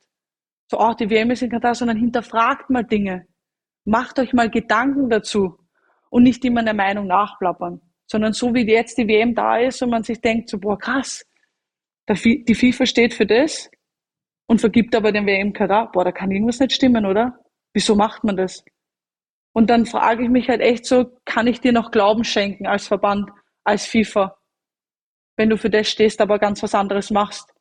So, 0.72 0.80
ach, 0.80 0.96
die 0.96 1.10
WM 1.10 1.32
ist 1.32 1.42
in 1.42 1.50
Katar, 1.50 1.76
sondern 1.76 1.98
hinterfragt 1.98 2.70
mal 2.70 2.84
Dinge. 2.84 3.28
Macht 3.84 4.20
euch 4.20 4.32
mal 4.32 4.50
Gedanken 4.50 5.10
dazu 5.10 5.58
und 6.10 6.24
nicht 6.24 6.46
immer 6.46 6.62
eine 6.62 6.74
Meinung 6.74 7.08
nachplappern 7.08 7.82
sondern 8.12 8.34
so 8.34 8.56
wie 8.56 8.68
jetzt 8.68 8.98
die 8.98 9.08
WM 9.08 9.36
da 9.36 9.60
ist 9.60 9.84
und 9.84 9.92
man 9.92 10.02
sich 10.02 10.20
denkt, 10.20 10.50
so, 10.50 10.58
boah, 10.58 10.80
krass, 10.80 11.24
die 12.08 12.56
FIFA 12.56 12.88
steht 12.88 13.14
für 13.14 13.28
das 13.28 13.70
und 14.50 14.60
vergibt 14.60 14.96
aber 14.96 15.12
den 15.12 15.28
WM 15.28 15.54
Katar, 15.54 15.92
boah, 15.92 16.04
da 16.04 16.12
kann 16.12 16.32
irgendwas 16.32 16.60
nicht 16.60 16.74
stimmen, 16.74 17.06
oder? 17.06 17.38
Wieso 17.72 17.96
macht 17.96 18.24
man 18.24 18.36
das? 18.36 18.66
Und 19.54 19.70
dann 19.70 19.86
frage 19.86 20.24
ich 20.24 20.30
mich 20.30 20.50
halt 20.50 20.60
echt 20.60 20.88
so, 20.88 21.20
kann 21.24 21.46
ich 21.46 21.62
dir 21.62 21.72
noch 21.72 21.92
Glauben 21.92 22.24
schenken 22.24 22.66
als 22.66 22.88
Verband, 22.88 23.30
als 23.64 23.86
FIFA? 23.86 24.40
Wenn 25.38 25.52
du 25.52 25.58
für 25.58 25.70
das 25.70 25.88
stehst, 25.88 26.20
aber 26.20 26.40
ganz 26.40 26.64
was 26.64 26.74
anderes 26.74 27.12
machst, 27.12 27.54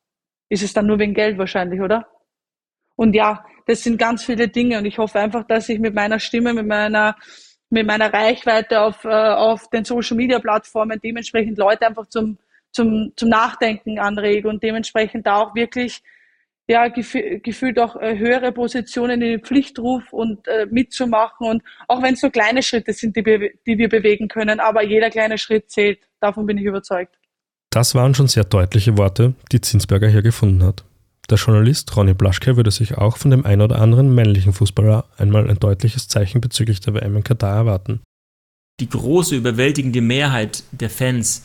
ist 0.49 0.63
es 0.63 0.73
dann 0.73 0.87
nur 0.87 0.97
wegen 0.97 1.13
Geld 1.13 1.37
wahrscheinlich, 1.37 1.79
oder? 1.79 2.07
Und 2.95 3.13
ja, 3.13 3.45
das 3.67 3.83
sind 3.83 3.99
ganz 3.99 4.25
viele 4.25 4.47
Dinge 4.47 4.79
und 4.79 4.85
ich 4.85 4.97
hoffe 4.97 5.19
einfach, 5.19 5.45
dass 5.45 5.69
ich 5.69 5.77
mit 5.77 5.93
meiner 5.93 6.19
Stimme, 6.19 6.55
mit 6.55 6.65
meiner 6.65 7.15
mit 7.69 7.85
meiner 7.85 8.11
Reichweite 8.11 8.81
auf, 8.81 9.05
äh, 9.05 9.09
auf 9.09 9.69
den 9.69 9.85
Social 9.85 10.17
Media 10.17 10.39
Plattformen 10.39 10.99
dementsprechend 11.03 11.59
Leute 11.59 11.85
einfach 11.85 12.07
zum, 12.07 12.39
zum, 12.71 13.13
zum 13.15 13.29
Nachdenken 13.29 13.99
anrege 13.99 14.49
und 14.49 14.63
dementsprechend 14.63 15.27
da 15.27 15.35
auch 15.35 15.53
wirklich 15.53 16.01
ja, 16.69 16.87
gef 16.87 17.15
gefühlt 17.41 17.79
auch 17.79 17.95
äh, 17.95 18.17
höhere 18.17 18.51
Positionen 18.51 19.21
in 19.21 19.31
den 19.31 19.41
Pflichtruf 19.41 20.13
und 20.13 20.47
äh, 20.47 20.67
mitzumachen. 20.69 21.47
Und 21.47 21.63
auch 21.87 22.03
wenn 22.03 22.13
es 22.13 22.21
so 22.21 22.29
kleine 22.29 22.61
Schritte 22.61 22.93
sind, 22.93 23.15
die, 23.15 23.23
die 23.23 23.77
wir 23.77 23.89
bewegen 23.89 24.27
können, 24.27 24.59
aber 24.59 24.83
jeder 24.83 25.09
kleine 25.09 25.39
Schritt 25.39 25.71
zählt. 25.71 25.99
Davon 26.19 26.45
bin 26.45 26.59
ich 26.59 26.65
überzeugt. 26.65 27.17
Das 27.71 27.95
waren 27.95 28.13
schon 28.13 28.27
sehr 28.27 28.43
deutliche 28.43 28.97
Worte, 28.97 29.33
die 29.51 29.61
Zinsberger 29.61 30.09
hier 30.09 30.21
gefunden 30.21 30.63
hat. 30.63 30.83
Der 31.31 31.39
Journalist 31.39 31.95
Ronny 31.95 32.13
Blaschke 32.13 32.55
würde 32.55 32.71
sich 32.71 32.97
auch 32.97 33.17
von 33.17 33.31
dem 33.31 33.45
ein 33.45 33.61
oder 33.61 33.81
anderen 33.81 34.13
männlichen 34.13 34.53
Fußballer 34.53 35.05
einmal 35.17 35.49
ein 35.49 35.59
deutliches 35.59 36.07
Zeichen 36.07 36.39
bezüglich 36.39 36.81
der 36.81 36.93
WM 36.93 37.15
in 37.15 37.23
Katar 37.23 37.55
erwarten. 37.55 38.01
Die 38.79 38.89
große, 38.89 39.35
überwältigende 39.35 40.01
Mehrheit 40.01 40.63
der 40.71 40.89
Fans 40.91 41.43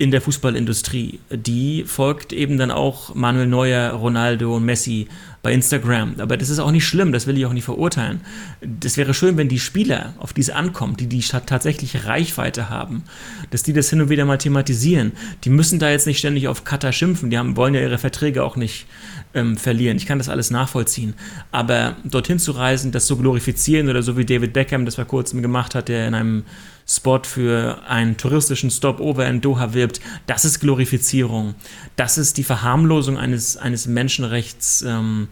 in 0.00 0.10
der 0.10 0.22
Fußballindustrie. 0.22 1.20
Die 1.30 1.84
folgt 1.84 2.32
eben 2.32 2.56
dann 2.56 2.70
auch 2.70 3.14
Manuel 3.14 3.46
Neuer, 3.46 3.90
Ronaldo 3.90 4.56
und 4.56 4.64
Messi 4.64 5.08
bei 5.42 5.52
Instagram. 5.52 6.14
Aber 6.20 6.38
das 6.38 6.48
ist 6.48 6.58
auch 6.58 6.70
nicht 6.70 6.86
schlimm, 6.86 7.12
das 7.12 7.26
will 7.26 7.36
ich 7.36 7.44
auch 7.44 7.52
nicht 7.52 7.64
verurteilen. 7.64 8.22
Das 8.62 8.96
wäre 8.96 9.12
schön, 9.12 9.36
wenn 9.36 9.50
die 9.50 9.58
Spieler, 9.58 10.14
auf 10.18 10.32
die 10.32 10.40
es 10.40 10.48
ankommt, 10.48 11.00
die 11.00 11.06
die 11.06 11.20
tatsächlich 11.20 12.06
Reichweite 12.06 12.70
haben, 12.70 13.02
dass 13.50 13.62
die 13.62 13.74
das 13.74 13.90
hin 13.90 14.00
und 14.00 14.08
wieder 14.08 14.24
mal 14.24 14.38
thematisieren. 14.38 15.12
Die 15.44 15.50
müssen 15.50 15.78
da 15.78 15.90
jetzt 15.90 16.06
nicht 16.06 16.18
ständig 16.18 16.48
auf 16.48 16.64
Katar 16.64 16.92
schimpfen, 16.92 17.28
die 17.28 17.36
haben, 17.36 17.58
wollen 17.58 17.74
ja 17.74 17.82
ihre 17.82 17.98
Verträge 17.98 18.42
auch 18.42 18.56
nicht 18.56 18.86
ähm, 19.34 19.58
verlieren. 19.58 19.98
Ich 19.98 20.06
kann 20.06 20.16
das 20.16 20.30
alles 20.30 20.50
nachvollziehen. 20.50 21.12
Aber 21.52 21.96
dorthin 22.04 22.38
zu 22.38 22.52
reisen, 22.52 22.90
das 22.90 23.04
zu 23.04 23.18
glorifizieren 23.18 23.90
oder 23.90 24.02
so 24.02 24.16
wie 24.16 24.24
David 24.24 24.54
Beckham 24.54 24.86
das 24.86 24.94
vor 24.94 25.04
kurzem 25.04 25.42
gemacht 25.42 25.74
hat, 25.74 25.88
der 25.90 26.08
in 26.08 26.14
einem 26.14 26.44
Spot 26.90 27.20
für 27.22 27.82
einen 27.86 28.16
touristischen 28.16 28.68
Stopover 28.68 29.24
in 29.28 29.40
Doha 29.40 29.74
wirbt, 29.74 30.00
das 30.26 30.44
ist 30.44 30.58
Glorifizierung. 30.58 31.54
Das 31.94 32.18
ist 32.18 32.36
die 32.36 32.42
Verharmlosung 32.42 33.16
eines, 33.16 33.56
eines 33.56 33.86
menschenrechtsfeindlichen 33.86 35.28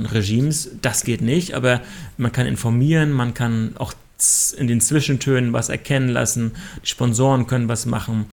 ähm, 0.00 0.06
Regimes. 0.06 0.70
Das 0.82 1.04
geht 1.04 1.20
nicht, 1.22 1.54
aber 1.54 1.82
man 2.16 2.32
kann 2.32 2.48
informieren, 2.48 3.12
man 3.12 3.32
kann 3.32 3.76
auch 3.78 3.94
in 4.56 4.66
den 4.66 4.80
Zwischentönen 4.80 5.52
was 5.52 5.68
erkennen 5.68 6.08
lassen, 6.08 6.52
die 6.82 6.88
Sponsoren 6.88 7.46
können 7.46 7.68
was 7.68 7.86
machen. 7.86 8.26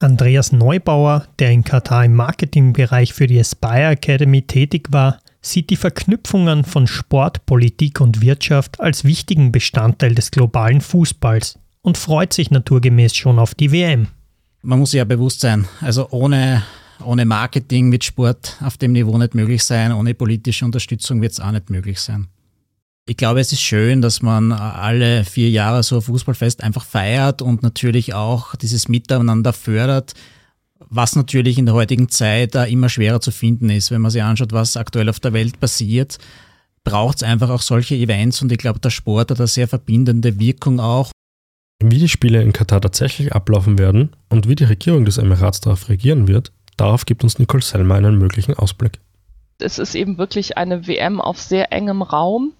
Andreas 0.00 0.50
Neubauer, 0.50 1.28
der 1.38 1.52
in 1.52 1.62
Katar 1.62 2.04
im 2.04 2.14
Marketingbereich 2.14 3.14
für 3.14 3.28
die 3.28 3.38
Aspire 3.38 3.90
Academy 3.90 4.42
tätig 4.42 4.88
war, 4.90 5.20
sieht 5.40 5.70
die 5.70 5.76
Verknüpfungen 5.76 6.64
von 6.64 6.86
Sport, 6.86 7.46
Politik 7.46 8.00
und 8.00 8.20
Wirtschaft 8.20 8.80
als 8.80 9.04
wichtigen 9.04 9.52
Bestandteil 9.52 10.14
des 10.14 10.30
globalen 10.30 10.80
Fußballs 10.80 11.58
und 11.82 11.98
freut 11.98 12.32
sich 12.32 12.50
naturgemäß 12.50 13.14
schon 13.14 13.38
auf 13.38 13.54
die 13.54 13.72
WM. 13.72 14.08
Man 14.62 14.80
muss 14.80 14.92
ja 14.92 15.04
bewusst 15.04 15.40
sein, 15.40 15.66
also 15.80 16.08
ohne, 16.10 16.64
ohne 17.04 17.24
Marketing 17.24 17.92
wird 17.92 18.04
Sport 18.04 18.56
auf 18.60 18.76
dem 18.76 18.92
Niveau 18.92 19.16
nicht 19.16 19.34
möglich 19.34 19.62
sein, 19.62 19.92
ohne 19.92 20.14
politische 20.14 20.64
Unterstützung 20.64 21.22
wird 21.22 21.32
es 21.32 21.40
auch 21.40 21.52
nicht 21.52 21.70
möglich 21.70 22.00
sein. 22.00 22.26
Ich 23.06 23.16
glaube, 23.16 23.40
es 23.40 23.52
ist 23.52 23.62
schön, 23.62 24.02
dass 24.02 24.20
man 24.20 24.52
alle 24.52 25.24
vier 25.24 25.48
Jahre 25.48 25.82
so 25.82 25.96
ein 25.96 26.02
Fußballfest 26.02 26.62
einfach 26.62 26.84
feiert 26.84 27.40
und 27.40 27.62
natürlich 27.62 28.12
auch 28.12 28.54
dieses 28.56 28.88
Miteinander 28.88 29.54
fördert 29.54 30.12
was 30.88 31.16
natürlich 31.16 31.58
in 31.58 31.66
der 31.66 31.74
heutigen 31.74 32.08
Zeit 32.08 32.54
äh, 32.54 32.66
immer 32.66 32.88
schwerer 32.88 33.20
zu 33.20 33.30
finden 33.30 33.70
ist. 33.70 33.90
Wenn 33.90 34.00
man 34.00 34.10
sich 34.10 34.22
anschaut, 34.22 34.52
was 34.52 34.76
aktuell 34.76 35.08
auf 35.08 35.20
der 35.20 35.32
Welt 35.32 35.60
passiert, 35.60 36.18
braucht 36.84 37.18
es 37.18 37.22
einfach 37.22 37.50
auch 37.50 37.60
solche 37.60 37.94
Events 37.94 38.40
und 38.42 38.52
ich 38.52 38.58
glaube, 38.58 38.80
der 38.80 38.90
Sport 38.90 39.30
hat 39.30 39.38
eine 39.38 39.46
sehr 39.46 39.68
verbindende 39.68 40.38
Wirkung 40.38 40.80
auch. 40.80 41.10
Wie 41.82 41.98
die 41.98 42.08
Spiele 42.08 42.42
in 42.42 42.52
Katar 42.52 42.80
tatsächlich 42.80 43.32
ablaufen 43.32 43.78
werden 43.78 44.10
und 44.30 44.48
wie 44.48 44.56
die 44.56 44.64
Regierung 44.64 45.04
des 45.04 45.18
Emirats 45.18 45.60
darauf 45.60 45.88
reagieren 45.88 46.26
wird, 46.26 46.52
darauf 46.76 47.06
gibt 47.06 47.22
uns 47.22 47.38
Nicole 47.38 47.62
Selmer 47.62 47.96
einen 47.96 48.18
möglichen 48.18 48.54
Ausblick. 48.54 49.00
Es 49.60 49.78
ist 49.78 49.94
eben 49.94 50.18
wirklich 50.18 50.56
eine 50.56 50.86
WM 50.86 51.20
auf 51.20 51.40
sehr 51.40 51.72
engem 51.72 52.02
Raum. 52.02 52.52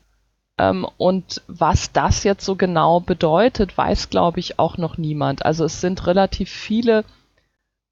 Ähm, 0.59 0.87
und 0.97 1.43
was 1.47 1.93
das 1.93 2.25
jetzt 2.25 2.45
so 2.45 2.57
genau 2.57 3.01
bedeutet, 3.01 3.77
weiß, 3.79 4.11
glaube 4.11 4.41
ich, 4.41 4.59
auch 4.59 4.77
noch 4.77 4.99
niemand. 4.99 5.45
Also 5.45 5.65
es 5.65 5.81
sind 5.81 6.07
relativ 6.07 6.51
viele 6.51 7.05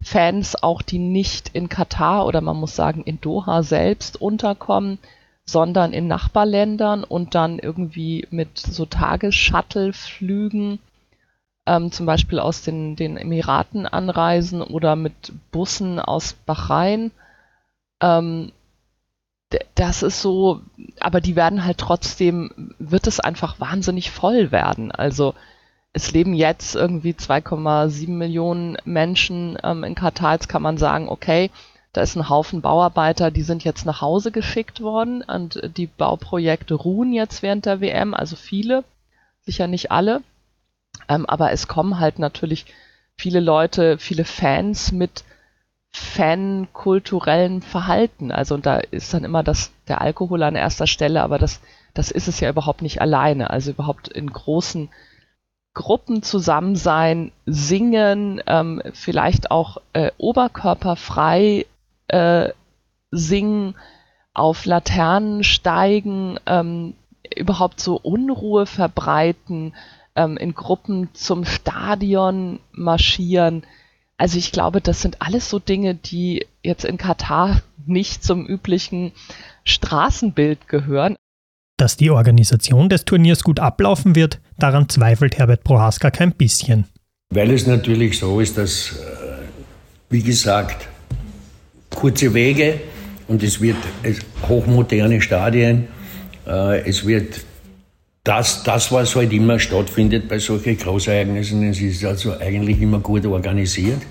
Fans 0.02 0.62
auch, 0.62 0.82
die 0.82 0.98
nicht 0.98 1.48
in 1.48 1.68
Katar 1.68 2.26
oder 2.26 2.40
man 2.40 2.56
muss 2.56 2.76
sagen 2.76 3.02
in 3.02 3.20
Doha 3.20 3.62
selbst 3.62 4.20
unterkommen, 4.20 4.98
sondern 5.44 5.92
in 5.92 6.06
Nachbarländern 6.08 7.04
und 7.04 7.34
dann 7.34 7.58
irgendwie 7.58 8.26
mit 8.30 8.58
so 8.58 8.84
Tagesshuttle-Flügen 8.86 10.78
ähm, 11.66 11.92
zum 11.92 12.06
Beispiel 12.06 12.38
aus 12.38 12.62
den, 12.62 12.96
den 12.96 13.16
Emiraten 13.16 13.86
anreisen 13.86 14.62
oder 14.62 14.96
mit 14.96 15.32
Bussen 15.50 15.98
aus 15.98 16.32
Bahrain. 16.32 17.10
Ähm, 18.00 18.52
das 19.74 20.02
ist 20.02 20.22
so, 20.22 20.62
aber 20.98 21.20
die 21.20 21.36
werden 21.36 21.64
halt 21.64 21.78
trotzdem, 21.78 22.74
wird 22.78 23.06
es 23.06 23.20
einfach 23.20 23.60
wahnsinnig 23.60 24.10
voll 24.10 24.50
werden. 24.50 24.90
Also 24.90 25.34
es 25.96 26.12
leben 26.12 26.34
jetzt 26.34 26.74
irgendwie 26.74 27.14
2,7 27.14 28.10
Millionen 28.10 28.76
Menschen 28.84 29.56
ähm, 29.64 29.82
in 29.82 29.94
Katar. 29.94 30.34
Jetzt 30.34 30.46
kann 30.46 30.60
man 30.60 30.76
sagen, 30.76 31.08
okay, 31.08 31.50
da 31.94 32.02
ist 32.02 32.16
ein 32.16 32.28
Haufen 32.28 32.60
Bauarbeiter, 32.60 33.30
die 33.30 33.40
sind 33.40 33.64
jetzt 33.64 33.86
nach 33.86 34.02
Hause 34.02 34.30
geschickt 34.30 34.82
worden 34.82 35.22
und 35.22 35.58
die 35.78 35.86
Bauprojekte 35.86 36.74
ruhen 36.74 37.14
jetzt 37.14 37.40
während 37.42 37.64
der 37.64 37.80
WM, 37.80 38.12
also 38.12 38.36
viele, 38.36 38.84
sicher 39.46 39.68
nicht 39.68 39.90
alle. 39.90 40.20
Ähm, 41.08 41.24
aber 41.24 41.52
es 41.52 41.66
kommen 41.66 41.98
halt 41.98 42.18
natürlich 42.18 42.66
viele 43.16 43.40
Leute, 43.40 43.96
viele 43.96 44.26
Fans 44.26 44.92
mit 44.92 45.24
fankulturellen 45.92 47.62
Verhalten. 47.62 48.32
Also 48.32 48.58
da 48.58 48.80
ist 48.80 49.14
dann 49.14 49.24
immer 49.24 49.42
das, 49.42 49.72
der 49.88 50.02
Alkohol 50.02 50.42
an 50.42 50.56
erster 50.56 50.86
Stelle, 50.86 51.22
aber 51.22 51.38
das, 51.38 51.62
das 51.94 52.10
ist 52.10 52.28
es 52.28 52.38
ja 52.40 52.50
überhaupt 52.50 52.82
nicht 52.82 53.00
alleine. 53.00 53.48
Also 53.48 53.70
überhaupt 53.70 54.08
in 54.08 54.30
großen 54.30 54.90
Gruppen 55.76 56.22
zusammen 56.22 56.74
sein, 56.74 57.32
singen, 57.44 58.42
ähm, 58.46 58.80
vielleicht 58.94 59.50
auch 59.50 59.76
äh, 59.92 60.10
oberkörperfrei 60.16 61.66
äh, 62.08 62.48
singen, 63.10 63.74
auf 64.32 64.64
Laternen 64.64 65.44
steigen, 65.44 66.38
ähm, 66.46 66.94
überhaupt 67.36 67.80
so 67.80 67.96
Unruhe 67.96 68.64
verbreiten, 68.64 69.74
ähm, 70.14 70.38
in 70.38 70.54
Gruppen 70.54 71.10
zum 71.12 71.44
Stadion 71.44 72.58
marschieren. 72.72 73.62
Also 74.16 74.38
ich 74.38 74.52
glaube, 74.52 74.80
das 74.80 75.02
sind 75.02 75.20
alles 75.20 75.50
so 75.50 75.58
Dinge, 75.58 75.94
die 75.94 76.46
jetzt 76.62 76.86
in 76.86 76.96
Katar 76.96 77.60
nicht 77.84 78.24
zum 78.24 78.46
üblichen 78.46 79.12
Straßenbild 79.64 80.68
gehören. 80.68 81.16
Dass 81.76 81.96
die 81.96 82.10
Organisation 82.10 82.88
des 82.88 83.04
Turniers 83.04 83.44
gut 83.44 83.60
ablaufen 83.60 84.14
wird, 84.14 84.40
daran 84.58 84.88
zweifelt 84.88 85.36
Herbert 85.36 85.62
Prohaska 85.62 86.10
kein 86.10 86.32
bisschen. 86.32 86.86
Weil 87.30 87.50
es 87.50 87.66
natürlich 87.66 88.18
so 88.18 88.40
ist, 88.40 88.56
dass, 88.56 88.92
äh, 88.92 89.44
wie 90.08 90.22
gesagt, 90.22 90.88
kurze 91.94 92.32
Wege 92.32 92.80
und 93.28 93.42
es 93.42 93.60
wird 93.60 93.76
hochmoderne 94.48 95.20
Stadien, 95.20 95.88
äh, 96.46 96.88
es 96.88 97.06
wird 97.06 97.40
das, 98.24 98.62
das, 98.64 98.90
was 98.90 99.14
halt 99.14 99.32
immer 99.32 99.58
stattfindet 99.58 100.28
bei 100.28 100.38
solchen 100.38 100.76
Großereignissen, 100.76 101.62
es 101.68 101.80
ist 101.80 102.04
also 102.04 102.38
eigentlich 102.38 102.80
immer 102.80 103.00
gut 103.00 103.24
organisiert. 103.26 104.02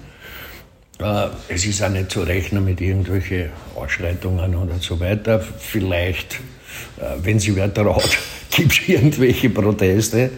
Äh, 0.99 1.27
es 1.49 1.65
ist 1.65 1.83
auch 1.83 1.89
nicht 1.89 2.11
zu 2.11 2.21
rechnen 2.21 2.63
mit 2.63 2.79
irgendwelchen 2.79 3.49
Ausschreitungen 3.75 4.55
oder 4.55 4.75
so 4.79 4.99
weiter. 4.99 5.39
Vielleicht, 5.39 6.35
äh, 6.97 7.15
wenn 7.21 7.39
sie 7.39 7.55
wer 7.55 7.73
traut, 7.73 8.17
gibt 8.51 8.71
es 8.71 8.87
irgendwelche 8.87 9.49
Proteste. 9.49 10.31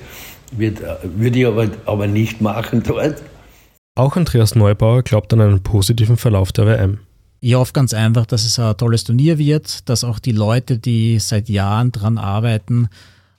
Wird, 0.52 0.82
äh, 0.82 0.96
würde 1.04 1.40
ich 1.40 1.46
aber, 1.46 1.68
aber 1.86 2.08
nicht 2.08 2.42
machen 2.42 2.82
dort. 2.84 3.22
Auch 3.96 4.16
Andreas 4.16 4.56
Neubauer 4.56 5.04
glaubt 5.04 5.34
an 5.34 5.42
einen 5.42 5.64
positiven 5.64 6.18
Verlauf 6.18 6.52
der 6.52 6.66
WM. 6.68 7.00
Ich 7.40 7.54
hoffe 7.54 7.74
ganz 7.74 7.94
einfach, 7.94 8.26
dass 8.26 8.46
es 8.46 8.58
ein 8.58 8.76
tolles 8.78 9.04
Turnier 9.04 9.38
wird, 9.38 9.88
dass 9.90 10.04
auch 10.04 10.20
die 10.20 10.32
Leute, 10.32 10.80
die 10.80 11.20
seit 11.20 11.50
Jahren 11.50 11.92
daran 11.92 12.18
arbeiten, 12.18 12.90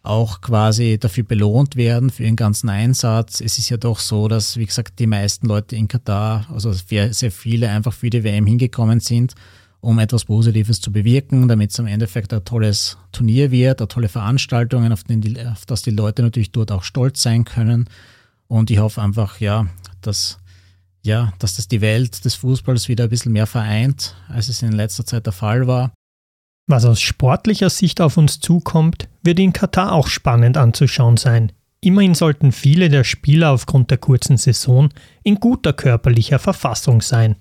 auch 0.02 0.40
quasi 0.40 0.98
dafür 0.98 1.24
belohnt 1.24 1.76
werden, 1.76 2.10
für 2.10 2.24
ihren 2.24 2.36
ganzen 2.36 2.68
Einsatz. 2.68 3.40
Es 3.40 3.58
ist 3.58 3.68
ja 3.68 3.76
doch 3.76 3.98
so, 3.98 4.28
dass, 4.28 4.56
wie 4.56 4.66
gesagt, 4.66 4.98
die 4.98 5.06
meisten 5.06 5.46
Leute 5.46 5.76
in 5.76 5.88
Katar, 5.88 6.46
also 6.52 6.72
sehr 6.72 7.12
viele 7.30 7.68
einfach 7.68 7.92
für 7.92 8.10
die 8.10 8.24
WM 8.24 8.46
hingekommen 8.46 9.00
sind, 9.00 9.34
um 9.80 9.98
etwas 9.98 10.24
Positives 10.24 10.80
zu 10.80 10.92
bewirken, 10.92 11.48
damit 11.48 11.72
es 11.72 11.80
am 11.80 11.86
Endeffekt 11.86 12.32
ein 12.32 12.44
tolles 12.44 12.96
Turnier 13.12 13.50
wird, 13.50 13.80
eine 13.80 13.88
tolle 13.88 14.08
Veranstaltungen, 14.08 14.92
auf, 14.92 15.04
auf 15.52 15.66
das 15.66 15.82
die 15.82 15.90
Leute 15.90 16.22
natürlich 16.22 16.52
dort 16.52 16.72
auch 16.72 16.82
stolz 16.82 17.22
sein 17.22 17.44
können. 17.44 17.88
Und 18.46 18.70
ich 18.70 18.78
hoffe 18.78 19.02
einfach, 19.02 19.40
ja, 19.40 19.66
dass, 20.00 20.38
ja, 21.02 21.32
dass 21.38 21.56
das 21.56 21.68
die 21.68 21.80
Welt 21.80 22.24
des 22.24 22.34
Fußballs 22.34 22.88
wieder 22.88 23.04
ein 23.04 23.10
bisschen 23.10 23.32
mehr 23.32 23.46
vereint, 23.46 24.16
als 24.28 24.48
es 24.48 24.62
in 24.62 24.72
letzter 24.72 25.04
Zeit 25.04 25.26
der 25.26 25.32
Fall 25.32 25.66
war. 25.66 25.92
Was 26.70 26.84
aus 26.84 27.00
sportlicher 27.00 27.70
Sicht 27.70 27.98
auf 28.02 28.18
uns 28.18 28.40
zukommt, 28.40 29.08
wird 29.22 29.38
in 29.38 29.54
Katar 29.54 29.92
auch 29.92 30.06
spannend 30.06 30.58
anzuschauen 30.58 31.16
sein. 31.16 31.50
Immerhin 31.80 32.14
sollten 32.14 32.52
viele 32.52 32.90
der 32.90 33.04
Spieler 33.04 33.52
aufgrund 33.52 33.90
der 33.90 33.96
kurzen 33.96 34.36
Saison 34.36 34.90
in 35.22 35.36
guter 35.36 35.72
körperlicher 35.72 36.38
Verfassung 36.38 37.00
sein. 37.00 37.36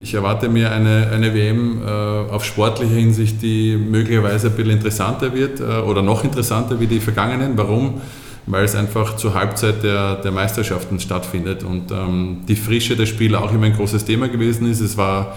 Ich 0.00 0.14
erwarte 0.14 0.48
mir 0.48 0.72
eine, 0.72 1.10
eine 1.12 1.34
WM 1.34 1.82
äh, 1.82 1.90
auf 1.90 2.42
sportlicher 2.46 2.94
Hinsicht, 2.94 3.42
die 3.42 3.76
möglicherweise 3.76 4.46
ein 4.46 4.56
bisschen 4.56 4.72
interessanter 4.72 5.34
wird 5.34 5.60
äh, 5.60 5.80
oder 5.80 6.00
noch 6.00 6.24
interessanter 6.24 6.80
wie 6.80 6.86
die 6.86 7.00
vergangenen. 7.00 7.58
Warum? 7.58 8.00
Weil 8.46 8.64
es 8.64 8.74
einfach 8.74 9.16
zur 9.16 9.34
Halbzeit 9.34 9.82
der, 9.82 10.16
der 10.16 10.32
Meisterschaften 10.32 11.00
stattfindet 11.00 11.64
und 11.64 11.90
ähm, 11.90 12.44
die 12.48 12.56
Frische 12.56 12.96
der 12.96 13.06
Spieler 13.06 13.42
auch 13.42 13.52
immer 13.52 13.66
ein 13.66 13.76
großes 13.76 14.06
Thema 14.06 14.28
gewesen 14.28 14.70
ist. 14.70 14.80
Es 14.80 14.96
war 14.96 15.36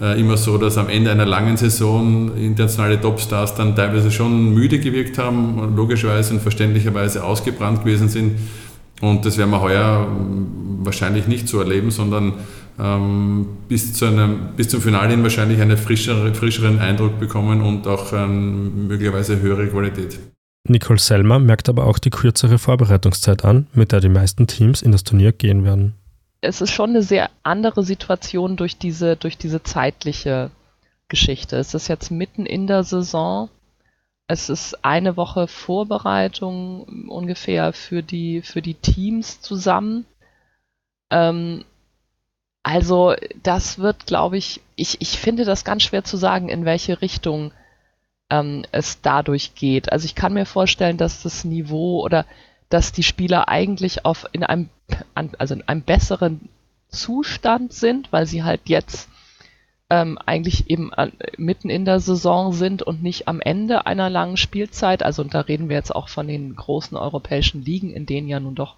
äh, 0.00 0.20
immer 0.20 0.36
so, 0.36 0.58
dass 0.58 0.76
am 0.78 0.88
Ende 0.88 1.10
einer 1.10 1.26
langen 1.26 1.56
Saison 1.56 2.36
internationale 2.36 3.00
Topstars 3.00 3.54
dann 3.54 3.74
teilweise 3.74 4.10
schon 4.10 4.52
müde 4.52 4.78
gewirkt 4.78 5.18
haben, 5.18 5.74
logischerweise 5.74 6.34
und 6.34 6.40
verständlicherweise 6.40 7.24
ausgebrannt 7.24 7.80
gewesen 7.80 8.08
sind. 8.08 8.38
Und 9.00 9.24
das 9.24 9.38
werden 9.38 9.50
wir 9.50 9.60
heuer 9.60 10.06
ähm, 10.08 10.46
wahrscheinlich 10.82 11.26
nicht 11.26 11.48
so 11.48 11.60
erleben, 11.60 11.90
sondern 11.90 12.34
ähm, 12.78 13.46
bis, 13.68 13.94
zu 13.94 14.06
einem, 14.06 14.50
bis 14.56 14.68
zum 14.68 14.80
Finale 14.80 15.10
hin 15.10 15.22
wahrscheinlich 15.22 15.60
einen 15.60 15.76
frischere, 15.76 16.34
frischeren 16.34 16.78
Eindruck 16.78 17.18
bekommen 17.18 17.62
und 17.62 17.86
auch 17.86 18.12
ähm, 18.12 18.88
möglicherweise 18.88 19.40
höhere 19.40 19.66
Qualität. 19.66 20.18
Nicole 20.68 20.98
Selmer 20.98 21.38
merkt 21.38 21.68
aber 21.68 21.84
auch 21.84 21.98
die 21.98 22.10
kürzere 22.10 22.58
Vorbereitungszeit 22.58 23.44
an, 23.44 23.66
mit 23.72 23.92
der 23.92 24.00
die 24.00 24.08
meisten 24.08 24.46
Teams 24.46 24.82
in 24.82 24.92
das 24.92 25.04
Turnier 25.04 25.32
gehen 25.32 25.64
werden 25.64 25.94
es 26.46 26.60
ist 26.60 26.72
schon 26.72 26.90
eine 26.90 27.02
sehr 27.02 27.30
andere 27.42 27.82
Situation 27.82 28.56
durch 28.56 28.78
diese, 28.78 29.16
durch 29.16 29.36
diese 29.36 29.62
zeitliche 29.62 30.50
Geschichte. 31.08 31.56
Es 31.56 31.74
ist 31.74 31.88
jetzt 31.88 32.10
mitten 32.10 32.46
in 32.46 32.66
der 32.66 32.84
Saison. 32.84 33.50
Es 34.28 34.48
ist 34.48 34.84
eine 34.84 35.16
Woche 35.16 35.46
Vorbereitung 35.46 37.08
ungefähr 37.08 37.72
für 37.72 38.02
die, 38.02 38.42
für 38.42 38.62
die 38.62 38.74
Teams 38.74 39.40
zusammen. 39.40 40.04
Ähm, 41.10 41.64
also 42.62 43.14
das 43.42 43.78
wird, 43.78 44.06
glaube 44.06 44.36
ich, 44.36 44.60
ich, 44.74 45.00
ich 45.00 45.18
finde 45.18 45.44
das 45.44 45.64
ganz 45.64 45.84
schwer 45.84 46.02
zu 46.02 46.16
sagen, 46.16 46.48
in 46.48 46.64
welche 46.64 47.00
Richtung 47.00 47.52
ähm, 48.30 48.64
es 48.72 49.00
dadurch 49.00 49.54
geht. 49.54 49.92
Also 49.92 50.06
ich 50.06 50.16
kann 50.16 50.32
mir 50.32 50.46
vorstellen, 50.46 50.96
dass 50.96 51.22
das 51.22 51.44
Niveau 51.44 52.02
oder 52.02 52.26
dass 52.68 52.92
die 52.92 53.02
Spieler 53.02 53.48
eigentlich 53.48 54.04
auf 54.04 54.26
in 54.32 54.42
einem 54.42 54.68
also 55.14 55.54
in 55.54 55.66
einem 55.66 55.82
besseren 55.82 56.48
Zustand 56.88 57.72
sind, 57.72 58.12
weil 58.12 58.26
sie 58.26 58.44
halt 58.44 58.62
jetzt 58.66 59.08
ähm, 59.90 60.18
eigentlich 60.24 60.68
eben 60.70 60.92
an, 60.92 61.12
mitten 61.36 61.70
in 61.70 61.84
der 61.84 62.00
Saison 62.00 62.52
sind 62.52 62.82
und 62.82 63.02
nicht 63.02 63.28
am 63.28 63.40
Ende 63.40 63.86
einer 63.86 64.10
langen 64.10 64.36
Spielzeit. 64.36 65.02
Also 65.02 65.22
und 65.22 65.34
da 65.34 65.40
reden 65.40 65.68
wir 65.68 65.76
jetzt 65.76 65.94
auch 65.94 66.08
von 66.08 66.26
den 66.26 66.54
großen 66.56 66.96
europäischen 66.96 67.64
Ligen, 67.64 67.90
in 67.90 68.06
denen 68.06 68.28
ja 68.28 68.40
nun 68.40 68.54
doch 68.54 68.76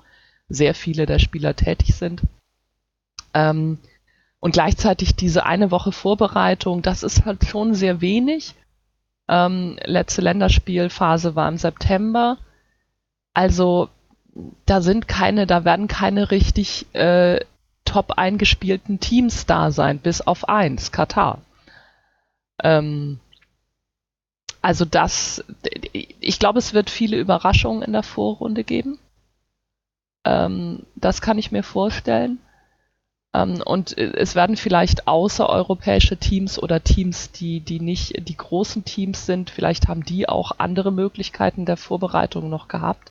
sehr 0.48 0.74
viele 0.74 1.06
der 1.06 1.18
Spieler 1.18 1.56
tätig 1.56 1.94
sind. 1.94 2.22
Ähm, 3.34 3.78
und 4.40 4.52
gleichzeitig 4.52 5.16
diese 5.16 5.44
eine 5.44 5.70
Woche 5.70 5.92
Vorbereitung, 5.92 6.82
das 6.82 7.02
ist 7.02 7.24
halt 7.24 7.44
schon 7.44 7.74
sehr 7.74 8.00
wenig. 8.00 8.54
Ähm, 9.28 9.78
letzte 9.84 10.22
Länderspielphase 10.22 11.34
war 11.34 11.48
im 11.48 11.58
September. 11.58 12.38
Also 13.34 13.88
da 14.66 14.80
sind 14.80 15.08
keine, 15.08 15.46
da 15.46 15.64
werden 15.64 15.88
keine 15.88 16.30
richtig 16.30 16.86
äh, 16.94 17.40
top 17.84 18.12
eingespielten 18.12 19.00
Teams 19.00 19.46
da 19.46 19.70
sein, 19.70 19.98
bis 19.98 20.20
auf 20.20 20.48
eins, 20.48 20.92
Katar. 20.92 21.40
Ähm, 22.62 23.18
also 24.60 24.84
das, 24.84 25.44
ich 26.20 26.38
glaube, 26.38 26.58
es 26.58 26.74
wird 26.74 26.90
viele 26.90 27.16
Überraschungen 27.18 27.82
in 27.82 27.92
der 27.92 28.02
Vorrunde 28.02 28.64
geben. 28.64 28.98
Ähm, 30.24 30.84
das 30.96 31.20
kann 31.20 31.38
ich 31.38 31.52
mir 31.52 31.62
vorstellen. 31.62 32.38
Ähm, 33.32 33.62
und 33.64 33.96
es 33.96 34.34
werden 34.34 34.56
vielleicht 34.56 35.06
außereuropäische 35.06 36.16
Teams 36.16 36.60
oder 36.60 36.82
Teams, 36.82 37.30
die, 37.32 37.60
die 37.60 37.80
nicht 37.80 38.28
die 38.28 38.36
großen 38.36 38.84
Teams 38.84 39.26
sind, 39.26 39.50
vielleicht 39.50 39.88
haben 39.88 40.04
die 40.04 40.28
auch 40.28 40.52
andere 40.58 40.92
Möglichkeiten 40.92 41.64
der 41.64 41.76
Vorbereitung 41.76 42.48
noch 42.48 42.68
gehabt. 42.68 43.10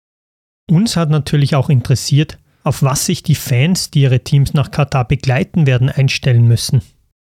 Uns 0.70 0.98
hat 0.98 1.10
natürlich 1.10 1.56
auch 1.56 1.70
interessiert, 1.70 2.38
auf 2.64 2.84
was 2.84 3.06
sich 3.06 3.24
die 3.24 3.36
Fans, 3.36 3.90
die 3.90 4.02
ihre 4.02 4.20
Teams 4.20 4.54
nach 4.54 4.70
Katar 4.70 5.08
begleiten 5.08 5.66
werden, 5.66 5.90
einstellen 5.90 6.46
müssen. 6.46 6.82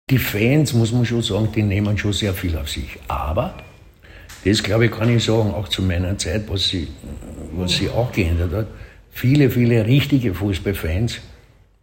Die 0.09 0.17
Fans, 0.17 0.73
muss 0.73 0.91
man 0.91 1.05
schon 1.05 1.21
sagen, 1.21 1.49
die 1.55 1.61
nehmen 1.61 1.95
schon 1.97 2.13
sehr 2.13 2.33
viel 2.33 2.57
auf 2.57 2.69
sich. 2.69 2.97
Aber, 3.07 3.53
das 4.43 4.63
glaube 4.63 4.87
ich, 4.87 4.91
kann 4.91 5.15
ich 5.15 5.23
sagen, 5.23 5.53
auch 5.53 5.67
zu 5.67 5.83
meiner 5.83 6.17
Zeit, 6.17 6.49
was 6.49 6.69
sie, 6.69 6.87
was 7.55 7.73
sie 7.73 7.89
auch 7.89 8.11
geändert 8.11 8.51
hat, 8.51 8.67
viele, 9.11 9.51
viele 9.51 9.85
richtige 9.85 10.33
Fußballfans 10.33 11.19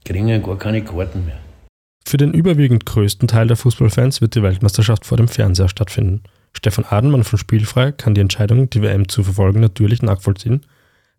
kriegen 0.05 0.43
gar 0.43 0.59
keine 0.59 0.83
Karten 0.83 1.25
mehr. 1.27 1.39
Für 2.05 2.17
den 2.17 2.35
überwiegend 2.35 2.87
größten 2.87 3.29
Teil 3.29 3.47
der 3.47 3.57
Fußballfans 3.57 4.21
wird 4.21 4.35
die 4.35 4.43
Weltmeisterschaft 4.43 5.07
vor 5.07 5.17
dem 5.17 5.29
Fernseher 5.29 5.69
stattfinden. 5.69 6.23
Stefan 6.53 6.85
Adenmann 6.85 7.23
von 7.23 7.39
Spielfrei 7.39 7.93
kann 7.93 8.15
die 8.15 8.21
Entscheidung, 8.21 8.69
die 8.69 8.83
WM 8.83 9.09
zu 9.09 9.23
verfolgen, 9.23 9.61
natürlich 9.61 10.03
nachvollziehen. 10.03 10.67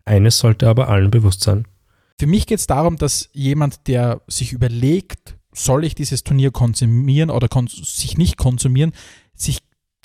Eines 0.04 0.38
sollte 0.38 0.68
aber 0.68 0.88
allen 0.88 1.10
bewusst 1.10 1.42
sein. 1.42 1.66
Für 2.18 2.26
mich 2.26 2.46
geht 2.46 2.58
es 2.58 2.66
darum, 2.66 2.96
dass 2.96 3.30
jemand, 3.32 3.86
der 3.86 4.22
sich 4.28 4.52
überlegt, 4.52 5.36
soll 5.52 5.84
ich 5.84 5.94
dieses 5.94 6.24
Turnier 6.24 6.50
konsumieren 6.50 7.30
oder 7.30 7.48
kon 7.48 7.68
sich 7.68 8.18
nicht 8.18 8.36
konsumieren, 8.36 8.92
sich 9.34 9.60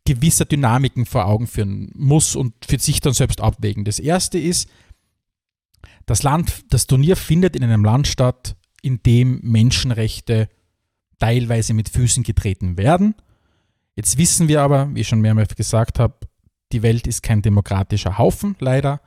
gewisse 0.05 0.45
Dynamiken 0.45 1.05
vor 1.05 1.25
Augen 1.25 1.47
führen 1.47 1.91
muss 1.95 2.35
und 2.35 2.53
für 2.65 2.79
sich 2.79 2.99
dann 2.99 3.13
selbst 3.13 3.41
abwägen. 3.41 3.85
Das 3.85 3.99
erste 3.99 4.39
ist, 4.39 4.69
das 6.05 6.23
Land, 6.23 6.65
das 6.69 6.87
Turnier 6.87 7.15
findet 7.15 7.55
in 7.55 7.63
einem 7.63 7.85
Land 7.85 8.07
statt, 8.07 8.55
in 8.81 9.03
dem 9.03 9.39
Menschenrechte 9.43 10.49
teilweise 11.19 11.73
mit 11.73 11.89
Füßen 11.89 12.23
getreten 12.23 12.77
werden. 12.77 13.13
Jetzt 13.95 14.17
wissen 14.17 14.47
wir 14.47 14.61
aber, 14.61 14.93
wie 14.95 15.01
ich 15.01 15.07
schon 15.07 15.21
mehrmals 15.21 15.55
gesagt 15.55 15.99
habe, 15.99 16.15
die 16.71 16.81
Welt 16.81 17.05
ist 17.05 17.21
kein 17.21 17.41
demokratischer 17.41 18.17
Haufen, 18.17 18.55
leider. 18.59 19.01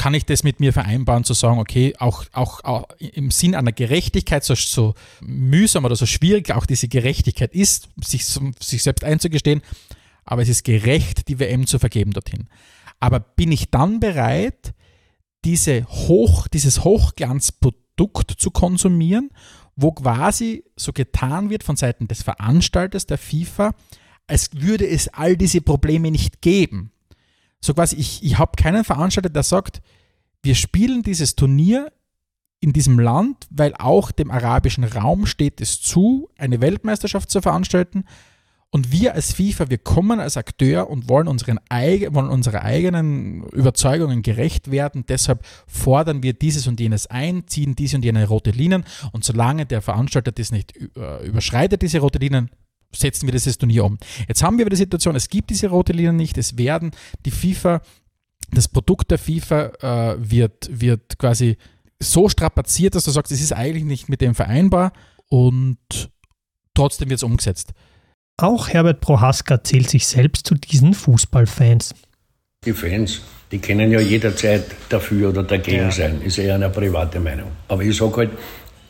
Kann 0.00 0.14
ich 0.14 0.24
das 0.24 0.44
mit 0.44 0.60
mir 0.60 0.72
vereinbaren, 0.72 1.24
zu 1.24 1.34
sagen, 1.34 1.58
okay, 1.58 1.94
auch, 1.98 2.24
auch, 2.32 2.64
auch 2.64 2.88
im 2.98 3.30
Sinn 3.30 3.54
einer 3.54 3.70
Gerechtigkeit, 3.70 4.42
so, 4.42 4.54
so 4.54 4.94
mühsam 5.20 5.84
oder 5.84 5.94
so 5.94 6.06
schwierig 6.06 6.50
auch 6.52 6.64
diese 6.64 6.88
Gerechtigkeit 6.88 7.54
ist, 7.54 7.90
sich, 8.02 8.24
sich 8.24 8.82
selbst 8.82 9.04
einzugestehen, 9.04 9.60
aber 10.24 10.40
es 10.40 10.48
ist 10.48 10.64
gerecht, 10.64 11.28
die 11.28 11.38
WM 11.38 11.66
zu 11.66 11.78
vergeben 11.78 12.14
dorthin. 12.14 12.48
Aber 12.98 13.20
bin 13.20 13.52
ich 13.52 13.70
dann 13.70 14.00
bereit, 14.00 14.72
diese 15.44 15.84
Hoch, 15.84 16.48
dieses 16.48 16.82
Hochglanzprodukt 16.82 18.30
zu 18.38 18.50
konsumieren, 18.50 19.28
wo 19.76 19.92
quasi 19.92 20.64
so 20.76 20.94
getan 20.94 21.50
wird 21.50 21.62
von 21.62 21.76
Seiten 21.76 22.08
des 22.08 22.22
Veranstalters 22.22 23.04
der 23.04 23.18
FIFA, 23.18 23.74
als 24.26 24.48
würde 24.54 24.88
es 24.88 25.08
all 25.08 25.36
diese 25.36 25.60
Probleme 25.60 26.10
nicht 26.10 26.40
geben. 26.40 26.90
So 27.60 27.74
quasi, 27.74 27.96
ich, 27.96 28.22
ich 28.24 28.38
habe 28.38 28.52
keinen 28.56 28.84
Veranstalter, 28.84 29.28
der 29.28 29.42
sagt, 29.42 29.82
wir 30.42 30.54
spielen 30.54 31.02
dieses 31.02 31.36
Turnier 31.36 31.92
in 32.60 32.72
diesem 32.72 32.98
Land, 32.98 33.46
weil 33.50 33.74
auch 33.74 34.10
dem 34.10 34.30
arabischen 34.30 34.84
Raum 34.84 35.26
steht 35.26 35.60
es 35.60 35.80
zu, 35.80 36.28
eine 36.38 36.60
Weltmeisterschaft 36.60 37.30
zu 37.30 37.40
veranstalten, 37.40 38.04
und 38.72 38.92
wir 38.92 39.14
als 39.14 39.32
FIFA, 39.32 39.68
wir 39.68 39.78
kommen 39.78 40.20
als 40.20 40.36
Akteur 40.36 40.88
und 40.88 41.08
wollen, 41.08 41.26
unseren, 41.26 41.58
wollen 41.68 42.28
unsere 42.28 42.62
eigenen 42.62 43.42
Überzeugungen 43.48 44.22
gerecht 44.22 44.70
werden. 44.70 45.04
Deshalb 45.08 45.44
fordern 45.66 46.22
wir 46.22 46.34
dieses 46.34 46.68
und 46.68 46.78
jenes 46.78 47.08
ein, 47.08 47.48
ziehen 47.48 47.74
diese 47.74 47.96
und 47.96 48.04
jene 48.04 48.28
rote 48.28 48.52
Linien. 48.52 48.84
Und 49.10 49.24
solange 49.24 49.66
der 49.66 49.82
Veranstalter 49.82 50.30
das 50.30 50.52
nicht 50.52 50.76
äh, 50.96 51.26
überschreitet, 51.26 51.82
diese 51.82 51.98
rote 51.98 52.20
Linien, 52.20 52.48
setzen 52.92 53.26
wir 53.26 53.32
dieses 53.32 53.58
Turnier 53.58 53.84
um. 53.84 53.98
Jetzt 54.28 54.42
haben 54.42 54.58
wir 54.58 54.64
aber 54.64 54.70
die 54.70 54.76
Situation, 54.76 55.16
es 55.16 55.28
gibt 55.28 55.50
diese 55.50 55.68
rote 55.68 55.92
Linie 55.92 56.12
nicht. 56.12 56.38
Es 56.38 56.58
werden 56.58 56.90
die 57.24 57.30
FIFA, 57.30 57.82
das 58.52 58.68
Produkt 58.68 59.10
der 59.10 59.18
FIFA 59.18 59.72
äh, 59.80 60.16
wird, 60.18 60.68
wird 60.72 61.18
quasi 61.18 61.56
so 62.02 62.28
strapaziert, 62.28 62.94
dass 62.94 63.04
du 63.04 63.10
sagst, 63.10 63.32
es 63.32 63.40
ist 63.40 63.52
eigentlich 63.52 63.84
nicht 63.84 64.08
mit 64.08 64.20
dem 64.20 64.34
vereinbar 64.34 64.92
und 65.28 65.78
trotzdem 66.74 67.10
wird 67.10 67.18
es 67.18 67.22
umgesetzt. 67.22 67.72
Auch 68.38 68.68
Herbert 68.68 69.00
Prohaska 69.00 69.62
zählt 69.62 69.90
sich 69.90 70.06
selbst 70.06 70.46
zu 70.46 70.54
diesen 70.54 70.94
Fußballfans. 70.94 71.94
Die 72.64 72.72
Fans, 72.72 73.20
die 73.52 73.58
können 73.58 73.90
ja 73.92 74.00
jederzeit 74.00 74.64
dafür 74.88 75.28
oder 75.28 75.42
dagegen 75.42 75.76
ja. 75.76 75.90
sein, 75.90 76.22
ist 76.22 76.38
eher 76.38 76.54
eine 76.54 76.70
private 76.70 77.20
Meinung. 77.20 77.50
Aber 77.68 77.82
ich 77.82 77.96
sage 77.96 78.16
halt, 78.16 78.30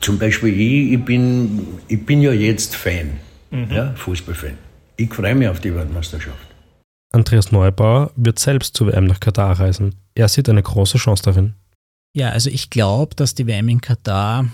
zum 0.01 0.19
Beispiel 0.19 0.59
ich, 0.59 0.93
ich 0.93 1.05
bin, 1.05 1.67
ich 1.89 2.05
bin 2.07 2.23
ja 2.23 2.33
jetzt 2.33 2.77
Fan, 2.77 3.19
mhm. 3.51 3.71
ja, 3.71 3.95
Fußballfan. 3.95 4.59
Ich 4.97 5.13
freue 5.13 5.35
mich 5.35 5.49
auf 5.49 5.61
die 5.61 5.75
Weltmeisterschaft. 5.75 6.47
Andreas 7.13 7.51
Neubauer 7.51 8.13
wird 8.17 8.39
selbst 8.39 8.77
zur 8.77 8.89
WM 8.89 9.07
nach 9.07 9.21
Katar 9.21 9.59
reisen. 9.59 9.95
Er 10.15 10.29
sieht 10.29 10.49
eine 10.49 10.63
große 10.63 10.99
Chance 10.99 11.23
darin. 11.25 11.55
Ja, 12.15 12.31
also 12.31 12.51
ich 12.51 12.71
glaube, 12.71 13.15
dass 13.15 13.35
die 13.35 13.47
WM 13.47 13.69
in 13.69 13.81
Katar 13.81 14.47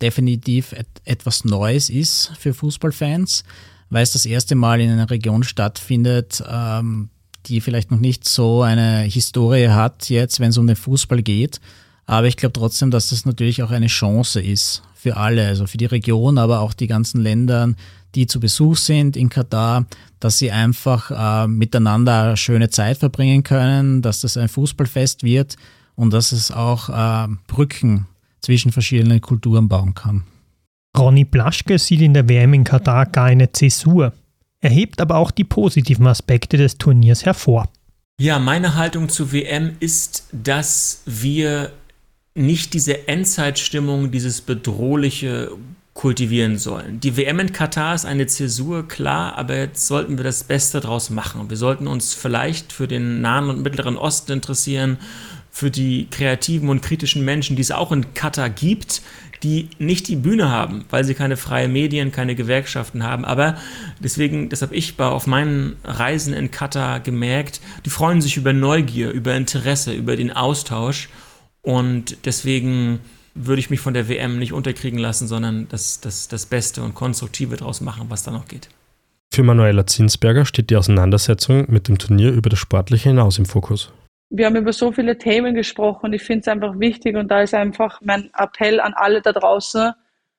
definitiv 0.00 0.72
et 0.72 0.86
etwas 1.04 1.44
Neues 1.44 1.90
ist 1.90 2.32
für 2.38 2.54
Fußballfans 2.54 3.44
weil 3.90 4.04
es 4.04 4.12
das 4.12 4.24
erste 4.24 4.54
Mal 4.54 4.80
in 4.80 4.90
einer 4.90 5.10
Region 5.10 5.42
stattfindet, 5.42 6.42
ähm, 6.48 7.10
die 7.46 7.60
vielleicht 7.60 7.90
noch 7.90 7.98
nicht 7.98 8.26
so 8.26 8.62
eine 8.62 9.00
Historie 9.00 9.68
hat 9.68 10.08
jetzt, 10.08 10.40
wenn 10.40 10.50
es 10.50 10.58
um 10.58 10.66
den 10.66 10.76
Fußball 10.76 11.22
geht. 11.22 11.60
Aber 12.06 12.26
ich 12.26 12.36
glaube 12.36 12.52
trotzdem, 12.52 12.90
dass 12.90 13.10
das 13.10 13.24
natürlich 13.24 13.62
auch 13.62 13.70
eine 13.70 13.88
Chance 13.88 14.40
ist 14.40 14.82
für 14.94 15.16
alle, 15.16 15.46
also 15.46 15.66
für 15.66 15.78
die 15.78 15.86
Region, 15.86 16.38
aber 16.38 16.60
auch 16.60 16.72
die 16.72 16.86
ganzen 16.86 17.20
Länder, 17.20 17.74
die 18.14 18.26
zu 18.26 18.40
Besuch 18.40 18.76
sind 18.76 19.16
in 19.16 19.28
Katar, 19.28 19.86
dass 20.18 20.38
sie 20.38 20.50
einfach 20.50 21.10
äh, 21.10 21.48
miteinander 21.48 22.22
eine 22.22 22.36
schöne 22.36 22.70
Zeit 22.70 22.98
verbringen 22.98 23.42
können, 23.42 24.02
dass 24.02 24.20
das 24.20 24.36
ein 24.36 24.48
Fußballfest 24.48 25.22
wird 25.22 25.56
und 25.94 26.12
dass 26.12 26.32
es 26.32 26.50
auch 26.50 26.88
äh, 26.88 27.28
Brücken 27.46 28.06
zwischen 28.40 28.72
verschiedenen 28.72 29.20
Kulturen 29.20 29.68
bauen 29.68 29.94
kann. 29.94 30.24
Ronny 30.96 31.24
Blaschke 31.24 31.78
sieht 31.78 32.00
in 32.00 32.14
der 32.14 32.28
WM 32.28 32.54
in 32.54 32.64
Katar 32.64 33.06
gar 33.06 33.26
eine 33.26 33.52
Zäsur. 33.52 34.12
Er 34.60 34.70
hebt 34.70 35.00
aber 35.00 35.16
auch 35.16 35.30
die 35.30 35.44
positiven 35.44 36.06
Aspekte 36.06 36.56
des 36.56 36.76
Turniers 36.78 37.24
hervor. 37.24 37.68
Ja, 38.20 38.38
meine 38.38 38.74
Haltung 38.74 39.08
zur 39.08 39.32
WM 39.32 39.76
ist, 39.80 40.28
dass 40.32 41.02
wir 41.06 41.72
nicht 42.34 42.74
diese 42.74 43.08
Endzeitstimmung, 43.08 44.10
dieses 44.10 44.40
bedrohliche 44.40 45.52
kultivieren 45.94 46.56
sollen. 46.56 47.00
Die 47.00 47.16
WM 47.16 47.40
in 47.40 47.52
Katar 47.52 47.94
ist 47.94 48.04
eine 48.04 48.26
Zäsur, 48.26 48.86
klar, 48.86 49.36
aber 49.36 49.56
jetzt 49.56 49.86
sollten 49.86 50.16
wir 50.16 50.24
das 50.24 50.44
Beste 50.44 50.80
draus 50.80 51.10
machen. 51.10 51.50
Wir 51.50 51.56
sollten 51.56 51.86
uns 51.86 52.14
vielleicht 52.14 52.72
für 52.72 52.86
den 52.86 53.20
Nahen 53.20 53.50
und 53.50 53.62
Mittleren 53.62 53.96
Osten 53.96 54.32
interessieren, 54.32 54.98
für 55.50 55.70
die 55.70 56.06
kreativen 56.10 56.68
und 56.68 56.80
kritischen 56.80 57.24
Menschen, 57.24 57.56
die 57.56 57.62
es 57.62 57.72
auch 57.72 57.90
in 57.90 58.14
Katar 58.14 58.48
gibt, 58.48 59.02
die 59.42 59.68
nicht 59.78 60.08
die 60.08 60.16
Bühne 60.16 60.50
haben, 60.50 60.84
weil 60.90 61.04
sie 61.04 61.14
keine 61.14 61.36
freien 61.36 61.72
Medien, 61.72 62.12
keine 62.12 62.34
Gewerkschaften 62.34 63.02
haben. 63.02 63.24
Aber 63.24 63.56
deswegen, 63.98 64.48
das 64.48 64.62
habe 64.62 64.74
ich 64.74 64.98
auf 65.00 65.26
meinen 65.26 65.76
Reisen 65.82 66.34
in 66.34 66.50
Katar 66.50 67.00
gemerkt, 67.00 67.60
die 67.84 67.90
freuen 67.90 68.20
sich 68.20 68.36
über 68.36 68.52
Neugier, 68.52 69.10
über 69.10 69.34
Interesse, 69.34 69.92
über 69.92 70.16
den 70.16 70.30
Austausch. 70.30 71.08
Und 71.62 72.24
deswegen 72.26 73.00
würde 73.34 73.60
ich 73.60 73.70
mich 73.70 73.80
von 73.80 73.94
der 73.94 74.08
WM 74.08 74.38
nicht 74.38 74.52
unterkriegen 74.52 74.98
lassen, 74.98 75.26
sondern 75.26 75.68
das, 75.68 76.00
das, 76.00 76.28
das 76.28 76.46
Beste 76.46 76.82
und 76.82 76.94
Konstruktive 76.94 77.56
daraus 77.56 77.80
machen, 77.80 78.06
was 78.08 78.22
da 78.22 78.30
noch 78.30 78.48
geht. 78.48 78.68
Für 79.32 79.42
Manuela 79.42 79.86
Zinsberger 79.86 80.44
steht 80.44 80.70
die 80.70 80.76
Auseinandersetzung 80.76 81.70
mit 81.70 81.88
dem 81.88 81.98
Turnier 81.98 82.32
über 82.32 82.50
das 82.50 82.58
Sportliche 82.58 83.10
hinaus 83.10 83.38
im 83.38 83.46
Fokus 83.46 83.92
wir 84.30 84.46
haben 84.46 84.56
über 84.56 84.72
so 84.72 84.92
viele 84.92 85.18
Themen 85.18 85.54
gesprochen. 85.54 86.12
Ich 86.12 86.22
finde 86.22 86.40
es 86.40 86.48
einfach 86.48 86.78
wichtig 86.78 87.16
und 87.16 87.28
da 87.28 87.42
ist 87.42 87.52
einfach 87.52 88.00
mein 88.00 88.30
Appell 88.34 88.80
an 88.80 88.94
alle 88.94 89.20
da 89.20 89.32
draußen, 89.32 89.92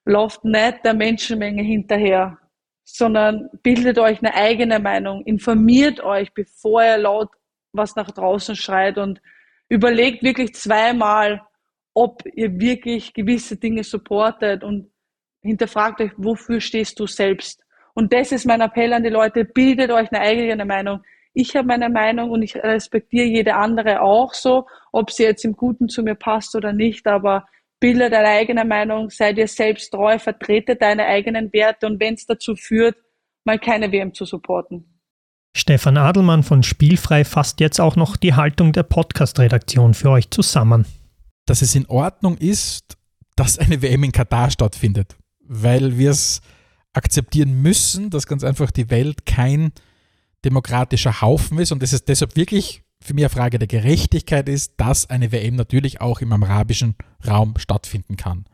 lauft 0.06 0.45
nicht 0.45 0.86
der 0.86 0.93
Menschenmenge 0.93 1.62
hinterher, 1.62 2.38
sondern 2.84 3.49
bildet 3.62 3.99
euch 3.99 4.19
eine 4.19 4.34
eigene 4.34 4.80
Meinung, 4.80 5.23
informiert 5.25 5.99
euch, 6.01 6.34
bevor 6.34 6.84
ihr 6.84 6.97
laut 6.97 7.30
was 7.73 7.95
nach 7.95 8.12
draußen 8.12 8.56
schreit 8.56 8.97
und 8.97 9.21
überlegt 9.69 10.23
wirklich 10.23 10.56
zweimal, 10.56 11.41
ob 11.93 12.23
ihr 12.36 12.60
wirklich 12.60 13.13
gewisse 13.13 13.58
Dinge 13.58 13.84
supportet 13.84 14.63
und 14.63 14.91
hinterfragt 15.41 16.01
euch, 16.01 16.12
wofür 16.17 16.62
stehst 16.62 16.99
du 16.99 17.08
selbst. 17.08 17.63
Und 17.93 18.13
das 18.13 18.32
ist 18.32 18.45
mein 18.45 18.62
Appell 18.62 18.93
an 18.93 19.04
die 19.04 19.10
Leute, 19.10 19.43
bildet 19.43 19.91
euch 19.91 20.12
eine 20.12 20.21
eigene 20.21 20.65
Meinung 20.65 21.01
ich 21.34 21.56
habe 21.56 21.67
meine 21.67 21.89
Meinung 21.89 22.32
und 22.32 22.41
ich 22.41 22.56
respektiere 22.56 23.25
jede 23.25 23.56
andere 23.56 24.01
auch 24.01 24.34
so, 24.34 24.67
ob 24.91 25.12
sie 25.12 25.23
jetzt 25.23 25.45
im 25.45 25.54
Guten 25.54 25.88
zu 25.88 26.04
mir 26.04 26.15
passt 26.15 26.56
oder 26.56 26.73
nicht, 26.73 27.08
aber 27.08 27.45
bilde 27.80 28.10
deine 28.10 28.27
eigene 28.27 28.65
Meinung, 28.65 29.10
sei 29.10 29.34
dir 29.34 29.47
selbst 29.47 29.91
treu, 29.91 30.19
vertrete 30.19 30.75
deine 30.75 31.06
eigenen 31.06 31.51
Werte 31.54 31.88
und 31.88 31.99
wenn 31.99 32.15
es 32.15 32.25
dazu 32.25 32.56
führt, 32.56 32.95
mal 33.45 33.60
keine 33.60 33.91
WM 33.91 34.13
zu 34.13 34.25
supporten. 34.25 34.99
Stefan 35.56 35.97
Adelmann 35.97 36.43
von 36.43 36.63
Spielfrei 36.63 37.25
fasst 37.25 37.60
jetzt 37.60 37.80
auch 37.80 37.95
noch 37.95 38.17
die 38.17 38.36
Haltung 38.36 38.71
der 38.71 38.84
Podcast-Redaktion 38.84 39.93
für 39.93 40.12
euch 40.12 40.30
zusammen. 40.30 40.86
Dass 41.51 41.61
es 41.61 41.75
in 41.75 41.85
Ordnung 41.87 42.37
ist, 42.37 42.97
dass 43.35 43.59
eine 43.59 43.81
WM 43.81 44.05
in 44.05 44.13
Katar 44.13 44.49
stattfindet, 44.51 45.17
weil 45.41 45.97
wir 45.97 46.11
es 46.11 46.39
akzeptieren 46.93 47.61
müssen, 47.61 48.09
dass 48.09 48.25
ganz 48.25 48.45
einfach 48.45 48.71
die 48.71 48.89
Welt 48.89 49.25
kein 49.25 49.73
demokratischer 50.45 51.19
Haufen 51.19 51.59
ist 51.59 51.73
und 51.73 51.83
dass 51.83 51.91
es 51.91 52.05
deshalb 52.05 52.37
wirklich 52.37 52.83
für 53.01 53.13
mich 53.13 53.25
eine 53.25 53.29
Frage 53.31 53.59
der 53.59 53.67
Gerechtigkeit 53.67 54.47
ist, 54.47 54.75
dass 54.77 55.09
eine 55.09 55.33
WM 55.33 55.57
natürlich 55.57 55.99
auch 55.99 56.21
im 56.21 56.31
arabischen 56.31 56.95
Raum 57.27 57.55
stattfinden 57.57 58.15
kann. 58.15 58.45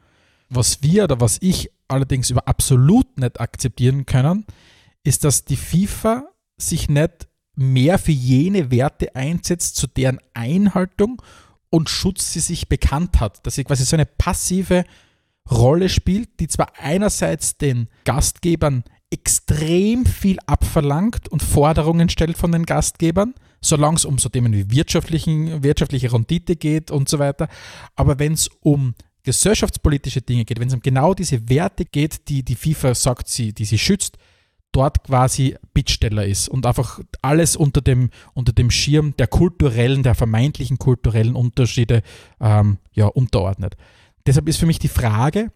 Was 0.49 0.81
wir 0.81 1.03
oder 1.03 1.21
was 1.21 1.37
ich 1.39 1.69
allerdings 1.87 2.31
über 2.31 2.47
absolut 2.47 3.19
nicht 3.19 3.39
akzeptieren 3.39 4.07
können, 4.07 4.43
ist, 5.03 5.23
dass 5.23 5.45
die 5.45 5.55
FIFA 5.55 6.29
sich 6.59 6.89
nicht 6.89 7.27
mehr 7.53 7.99
für 7.99 8.11
jene 8.11 8.71
Werte 8.71 9.15
einsetzt, 9.15 9.75
zu 9.75 9.85
deren 9.85 10.17
Einhaltung 10.33 11.21
und 11.69 11.89
Schutz 11.89 12.33
sie 12.33 12.39
sich 12.39 12.69
bekannt 12.69 13.19
hat, 13.19 13.45
dass 13.45 13.55
sie 13.55 13.63
quasi 13.63 13.85
so 13.85 13.95
eine 13.95 14.05
passive 14.05 14.83
Rolle 15.49 15.89
spielt, 15.89 16.39
die 16.39 16.47
zwar 16.47 16.73
einerseits 16.77 17.57
den 17.57 17.87
Gastgebern 18.03 18.83
extrem 19.09 20.05
viel 20.05 20.37
abverlangt 20.45 21.29
und 21.29 21.41
Forderungen 21.41 22.09
stellt 22.09 22.37
von 22.37 22.51
den 22.51 22.65
Gastgebern, 22.65 23.33
solange 23.61 23.95
es 23.95 24.05
um 24.05 24.17
so 24.17 24.27
Themen 24.29 24.53
wie 24.53 24.69
wirtschaftlichen, 24.69 25.63
wirtschaftliche 25.63 26.11
Rendite 26.11 26.55
geht 26.57 26.91
und 26.91 27.07
so 27.07 27.19
weiter. 27.19 27.47
Aber 27.95 28.19
wenn 28.19 28.33
es 28.33 28.49
um 28.59 28.95
gesellschaftspolitische 29.23 30.21
Dinge 30.21 30.45
geht, 30.45 30.59
wenn 30.59 30.67
es 30.67 30.73
um 30.73 30.81
genau 30.81 31.13
diese 31.13 31.49
Werte 31.49 31.85
geht, 31.85 32.27
die 32.27 32.43
die 32.43 32.55
FIFA 32.55 32.95
sagt, 32.95 33.27
sie, 33.29 33.53
die 33.53 33.65
sie 33.65 33.77
schützt, 33.77 34.17
dort 34.71 35.03
quasi 35.03 35.55
Bittsteller 35.73 36.25
ist 36.25 36.49
und 36.49 36.65
einfach 36.65 36.99
alles 37.21 37.55
unter 37.55 37.81
dem, 37.81 38.09
unter 38.33 38.53
dem 38.53 38.69
Schirm 38.69 39.15
der 39.17 39.27
kulturellen, 39.27 40.03
der 40.03 40.15
vermeintlichen 40.15 40.77
kulturellen 40.77 41.35
Unterschiede 41.35 42.03
ähm, 42.39 42.77
ja, 42.93 43.07
unterordnet. 43.07 43.75
Deshalb 44.25 44.47
ist 44.47 44.57
für 44.57 44.65
mich 44.65 44.79
die 44.79 44.87
Frage, 44.87 45.51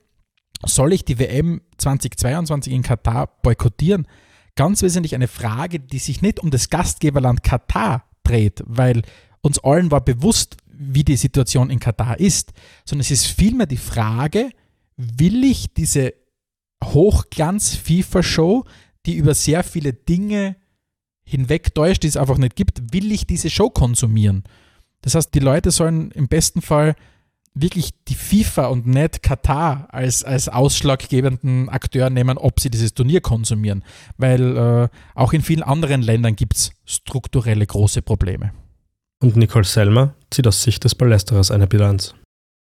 soll 0.66 0.94
ich 0.94 1.06
die 1.06 1.20
WM 1.20 1.62
2022 1.78 2.72
in 2.74 2.84
Katar 2.84 3.28
boykottieren? 3.42 4.08
Ganz 4.56 4.82
wesentlich 4.82 5.16
eine 5.16 5.28
Frage, 5.28 5.80
die 5.80 6.00
sich 6.00 6.22
nicht 6.22 6.40
um 6.40 6.52
das 6.52 6.70
Gastgeberland 6.70 7.44
Katar 7.44 8.06
dreht, 8.24 8.64
weil 8.66 9.02
uns 9.42 9.60
allen 9.60 9.92
war 9.92 10.02
bewusst, 10.02 10.58
wie 10.68 11.04
die 11.04 11.18
Situation 11.18 11.70
in 11.70 11.80
Katar 11.80 12.20
ist, 12.20 12.54
sondern 12.86 13.02
es 13.02 13.12
ist 13.12 13.28
vielmehr 13.28 13.68
die 13.68 13.78
Frage, 13.78 14.50
will 14.98 15.44
ich 15.44 15.74
diese 15.74 16.14
Hochglanz-FIFA-Show, 16.84 18.66
die 19.06 19.16
über 19.16 19.34
sehr 19.34 19.64
viele 19.64 19.94
Dinge 19.94 20.56
hinwegtäuscht, 21.24 22.04
die 22.04 22.08
es 22.08 22.18
einfach 22.18 22.38
nicht 22.38 22.56
gibt, 22.56 22.94
will 22.94 23.12
ich 23.12 23.26
diese 23.26 23.50
Show 23.50 23.70
konsumieren? 23.70 24.44
Das 25.02 25.16
heißt, 25.16 25.34
die 25.34 25.40
Leute 25.40 25.72
sollen 25.72 26.12
im 26.12 26.28
besten 26.28 26.62
Fall 26.62 26.96
wirklich 27.54 27.92
die 28.08 28.16
FIFA 28.16 28.68
und 28.68 28.88
nicht 28.88 29.24
Katar 29.24 29.88
als, 29.92 30.24
als 30.24 30.48
ausschlaggebenden 30.48 31.70
Akteur 31.70 32.10
nehmen, 32.10 32.38
ob 32.38 32.60
sie 32.60 32.70
dieses 32.70 32.94
Turnier 32.94 33.22
konsumieren. 33.22 33.84
Weil 34.18 34.58
äh, 34.58 34.88
auch 35.16 35.34
in 35.34 35.42
vielen 35.42 35.64
anderen 35.64 36.02
Ländern 36.02 36.36
gibt 36.36 36.56
es 36.56 36.72
strukturelle 36.86 37.66
große 37.66 38.02
Probleme. 38.02 38.54
Und 39.22 39.36
Nicole 39.36 39.66
Selmer 39.66 40.14
zieht 40.30 40.48
aus 40.48 40.64
Sicht 40.64 40.84
des 40.84 40.96
Palästerers 40.96 41.52
eine 41.52 41.68
Bilanz. 41.68 42.16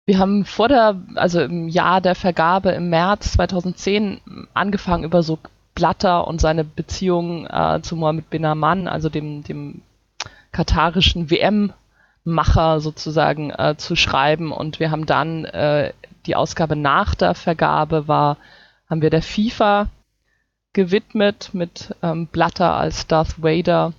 Wir 0.06 0.18
haben 0.18 0.46
vor 0.46 0.68
der, 0.68 1.02
also 1.16 1.42
im 1.42 1.68
Jahr 1.68 2.00
der 2.00 2.14
Vergabe 2.14 2.70
im 2.70 2.88
März 2.88 3.32
2010 3.32 4.20
angefangen 4.54 5.04
über 5.04 5.22
so 5.22 5.38
Blatter 5.78 6.26
und 6.26 6.40
seine 6.40 6.64
Beziehung 6.64 7.46
äh, 7.46 7.78
zu 7.82 7.94
Mohammed 7.94 8.28
bin 8.30 8.44
Aman, 8.44 8.88
also 8.88 9.08
dem, 9.08 9.44
dem 9.44 9.82
katarischen 10.50 11.30
WM 11.30 11.72
Macher 12.24 12.80
sozusagen 12.80 13.50
äh, 13.50 13.76
zu 13.76 13.94
schreiben. 13.94 14.50
Und 14.50 14.80
wir 14.80 14.90
haben 14.90 15.06
dann 15.06 15.44
äh, 15.44 15.92
die 16.26 16.34
Ausgabe 16.34 16.74
nach 16.74 17.14
der 17.14 17.36
Vergabe 17.36 18.08
war, 18.08 18.38
haben 18.90 19.02
wir 19.02 19.10
der 19.10 19.22
FIFA 19.22 19.86
gewidmet 20.72 21.50
mit 21.52 21.94
ähm, 22.02 22.26
Blatter 22.26 22.74
als 22.74 23.06
Darth 23.06 23.40
Vader 23.40 23.92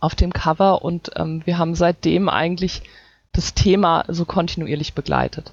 auf 0.00 0.14
dem 0.14 0.32
Cover 0.32 0.82
und 0.82 1.10
ähm, 1.16 1.42
wir 1.44 1.58
haben 1.58 1.74
seitdem 1.74 2.30
eigentlich 2.30 2.82
das 3.32 3.52
Thema 3.52 4.04
so 4.08 4.24
kontinuierlich 4.24 4.94
begleitet. 4.94 5.52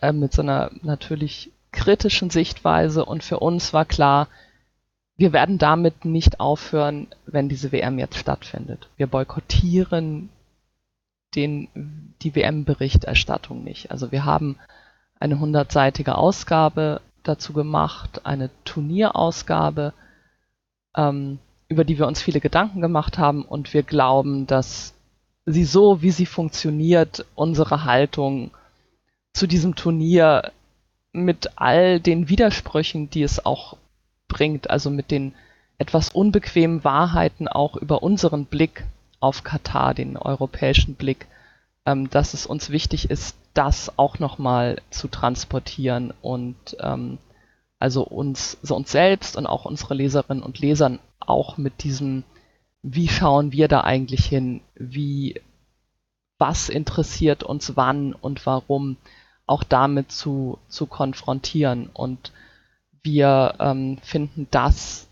Äh, 0.00 0.12
mit 0.12 0.32
so 0.32 0.42
einer 0.42 0.70
natürlich 0.82 1.50
kritischen 1.72 2.30
Sichtweise 2.30 3.04
und 3.04 3.24
für 3.24 3.40
uns 3.40 3.72
war 3.72 3.84
klar, 3.84 4.28
wir 5.16 5.32
werden 5.32 5.58
damit 5.58 6.04
nicht 6.04 6.40
aufhören, 6.40 7.08
wenn 7.26 7.48
diese 7.48 7.72
WM 7.72 7.98
jetzt 7.98 8.16
stattfindet. 8.16 8.88
Wir 8.96 9.06
boykottieren 9.06 10.30
den, 11.34 11.68
die 12.22 12.34
WM-Berichterstattung 12.34 13.64
nicht. 13.64 13.90
Also 13.90 14.12
wir 14.12 14.24
haben 14.24 14.58
eine 15.18 15.38
hundertseitige 15.38 16.16
Ausgabe 16.16 17.00
dazu 17.22 17.52
gemacht, 17.52 18.26
eine 18.26 18.50
Turnierausgabe, 18.64 19.92
ähm, 20.96 21.38
über 21.68 21.84
die 21.84 21.98
wir 21.98 22.06
uns 22.06 22.20
viele 22.20 22.40
Gedanken 22.40 22.80
gemacht 22.80 23.18
haben 23.18 23.44
und 23.44 23.72
wir 23.72 23.82
glauben, 23.82 24.46
dass 24.46 24.94
sie 25.46 25.64
so, 25.64 26.02
wie 26.02 26.10
sie 26.10 26.26
funktioniert, 26.26 27.24
unsere 27.34 27.84
Haltung 27.84 28.50
zu 29.32 29.46
diesem 29.46 29.74
Turnier 29.74 30.52
mit 31.12 31.50
all 31.56 32.00
den 32.00 32.28
Widersprüchen, 32.28 33.10
die 33.10 33.22
es 33.22 33.44
auch 33.44 33.76
bringt, 34.28 34.70
also 34.70 34.90
mit 34.90 35.10
den 35.10 35.34
etwas 35.78 36.10
unbequemen 36.10 36.84
Wahrheiten 36.84 37.48
auch 37.48 37.76
über 37.76 38.02
unseren 38.02 38.46
Blick 38.46 38.84
auf 39.20 39.44
Katar, 39.44 39.94
den 39.94 40.16
europäischen 40.16 40.94
Blick, 40.94 41.26
ähm, 41.86 42.08
dass 42.10 42.34
es 42.34 42.46
uns 42.46 42.70
wichtig 42.70 43.10
ist, 43.10 43.36
das 43.54 43.98
auch 43.98 44.18
nochmal 44.18 44.80
zu 44.90 45.08
transportieren 45.08 46.12
und 46.22 46.76
ähm, 46.80 47.18
also 47.78 48.04
uns, 48.04 48.58
so 48.62 48.76
uns 48.76 48.92
selbst 48.92 49.36
und 49.36 49.46
auch 49.46 49.64
unsere 49.64 49.94
Leserinnen 49.94 50.42
und 50.42 50.60
Lesern 50.60 51.00
auch 51.18 51.58
mit 51.58 51.82
diesem, 51.82 52.22
wie 52.82 53.08
schauen 53.08 53.52
wir 53.52 53.68
da 53.68 53.82
eigentlich 53.82 54.24
hin, 54.24 54.60
wie, 54.76 55.40
was 56.38 56.68
interessiert 56.68 57.42
uns 57.42 57.76
wann 57.76 58.12
und 58.12 58.46
warum, 58.46 58.96
auch 59.46 59.64
damit 59.64 60.12
zu, 60.12 60.58
zu 60.68 60.86
konfrontieren. 60.86 61.90
Und 61.92 62.32
wir 63.02 63.54
ähm, 63.58 63.98
finden 64.02 64.46
das 64.50 65.08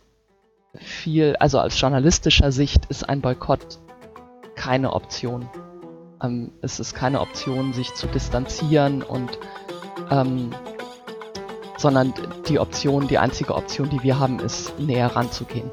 viel, 0.75 1.37
also 1.37 1.61
aus 1.61 1.81
journalistischer 1.81 2.53
Sicht 2.53 2.87
ist 2.87 3.09
ein 3.09 3.21
Boykott 3.21 3.79
keine 4.55 4.93
Option. 4.93 5.49
Ähm, 6.23 6.53
es 6.63 6.81
ist 6.81 6.95
keine 6.95 7.21
Option, 7.21 7.73
sich 7.73 7.95
zu 7.95 8.07
distanzieren 8.07 9.03
und 9.03 9.39
ähm, 10.11 10.51
sondern 11.77 12.13
die 12.47 12.59
Option, 12.59 13.09
die 13.09 13.19
einzige 13.19 13.55
Option, 13.55 13.89
die 13.89 14.03
wir 14.03 14.19
haben, 14.19 14.39
ist 14.39 14.79
näher 14.79 15.17
ranzugehen. 15.17 15.71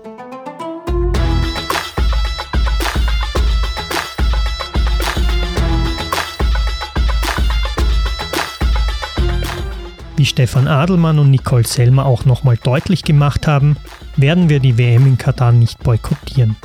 Wie 10.18 10.26
Stefan 10.26 10.68
Adelmann 10.68 11.20
und 11.20 11.30
Nicole 11.30 11.66
Selmer 11.66 12.08
auch 12.08 12.26
nochmal 12.26 12.58
deutlich 12.58 13.04
gemacht 13.04 13.46
haben, 13.46 13.78
werden 14.16 14.50
wir 14.50 14.60
die 14.60 14.80
WM 14.80 15.06
in 15.06 15.18
Katar 15.20 15.52
nicht 15.52 15.84
boykottieren. 15.84 16.56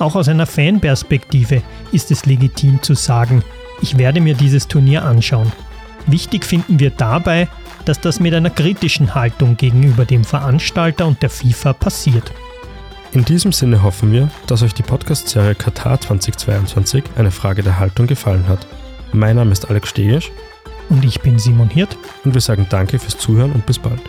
Auch 0.00 0.16
aus 0.16 0.28
einer 0.28 0.46
Fanperspektive 0.46 1.62
ist 1.92 2.10
es 2.10 2.26
legitim 2.26 2.82
zu 2.82 2.94
sagen, 2.94 3.44
ich 3.80 3.96
werde 3.96 4.20
mir 4.20 4.34
dieses 4.34 4.66
Turnier 4.66 5.04
anschauen. 5.04 5.52
Wichtig 6.06 6.44
finden 6.44 6.80
wir 6.80 6.90
dabei, 6.90 7.46
dass 7.84 8.00
das 8.00 8.18
mit 8.18 8.34
einer 8.34 8.50
kritischen 8.50 9.14
Haltung 9.14 9.56
gegenüber 9.56 10.04
dem 10.04 10.24
Veranstalter 10.24 11.06
und 11.06 11.22
der 11.22 11.30
FIFA 11.30 11.74
passiert. 11.74 12.32
In 13.12 13.24
diesem 13.24 13.52
Sinne 13.52 13.84
hoffen 13.84 14.10
wir, 14.12 14.30
dass 14.48 14.62
euch 14.62 14.74
die 14.74 14.82
Podcast-Serie 14.82 15.54
Katar 15.54 16.00
2022 16.00 17.04
eine 17.16 17.30
Frage 17.30 17.62
der 17.62 17.78
Haltung 17.78 18.08
gefallen 18.08 18.48
hat. 18.48 18.66
Mein 19.12 19.36
Name 19.36 19.52
ist 19.52 19.68
Alex 19.70 19.90
Stegisch. 19.90 20.32
Und 20.90 21.04
ich 21.04 21.20
bin 21.20 21.38
Simon 21.38 21.70
Hirt. 21.70 21.96
Und 22.24 22.34
wir 22.34 22.40
sagen 22.40 22.66
danke 22.68 22.98
fürs 22.98 23.16
Zuhören 23.16 23.52
und 23.52 23.64
bis 23.64 23.78
bald. 23.78 24.00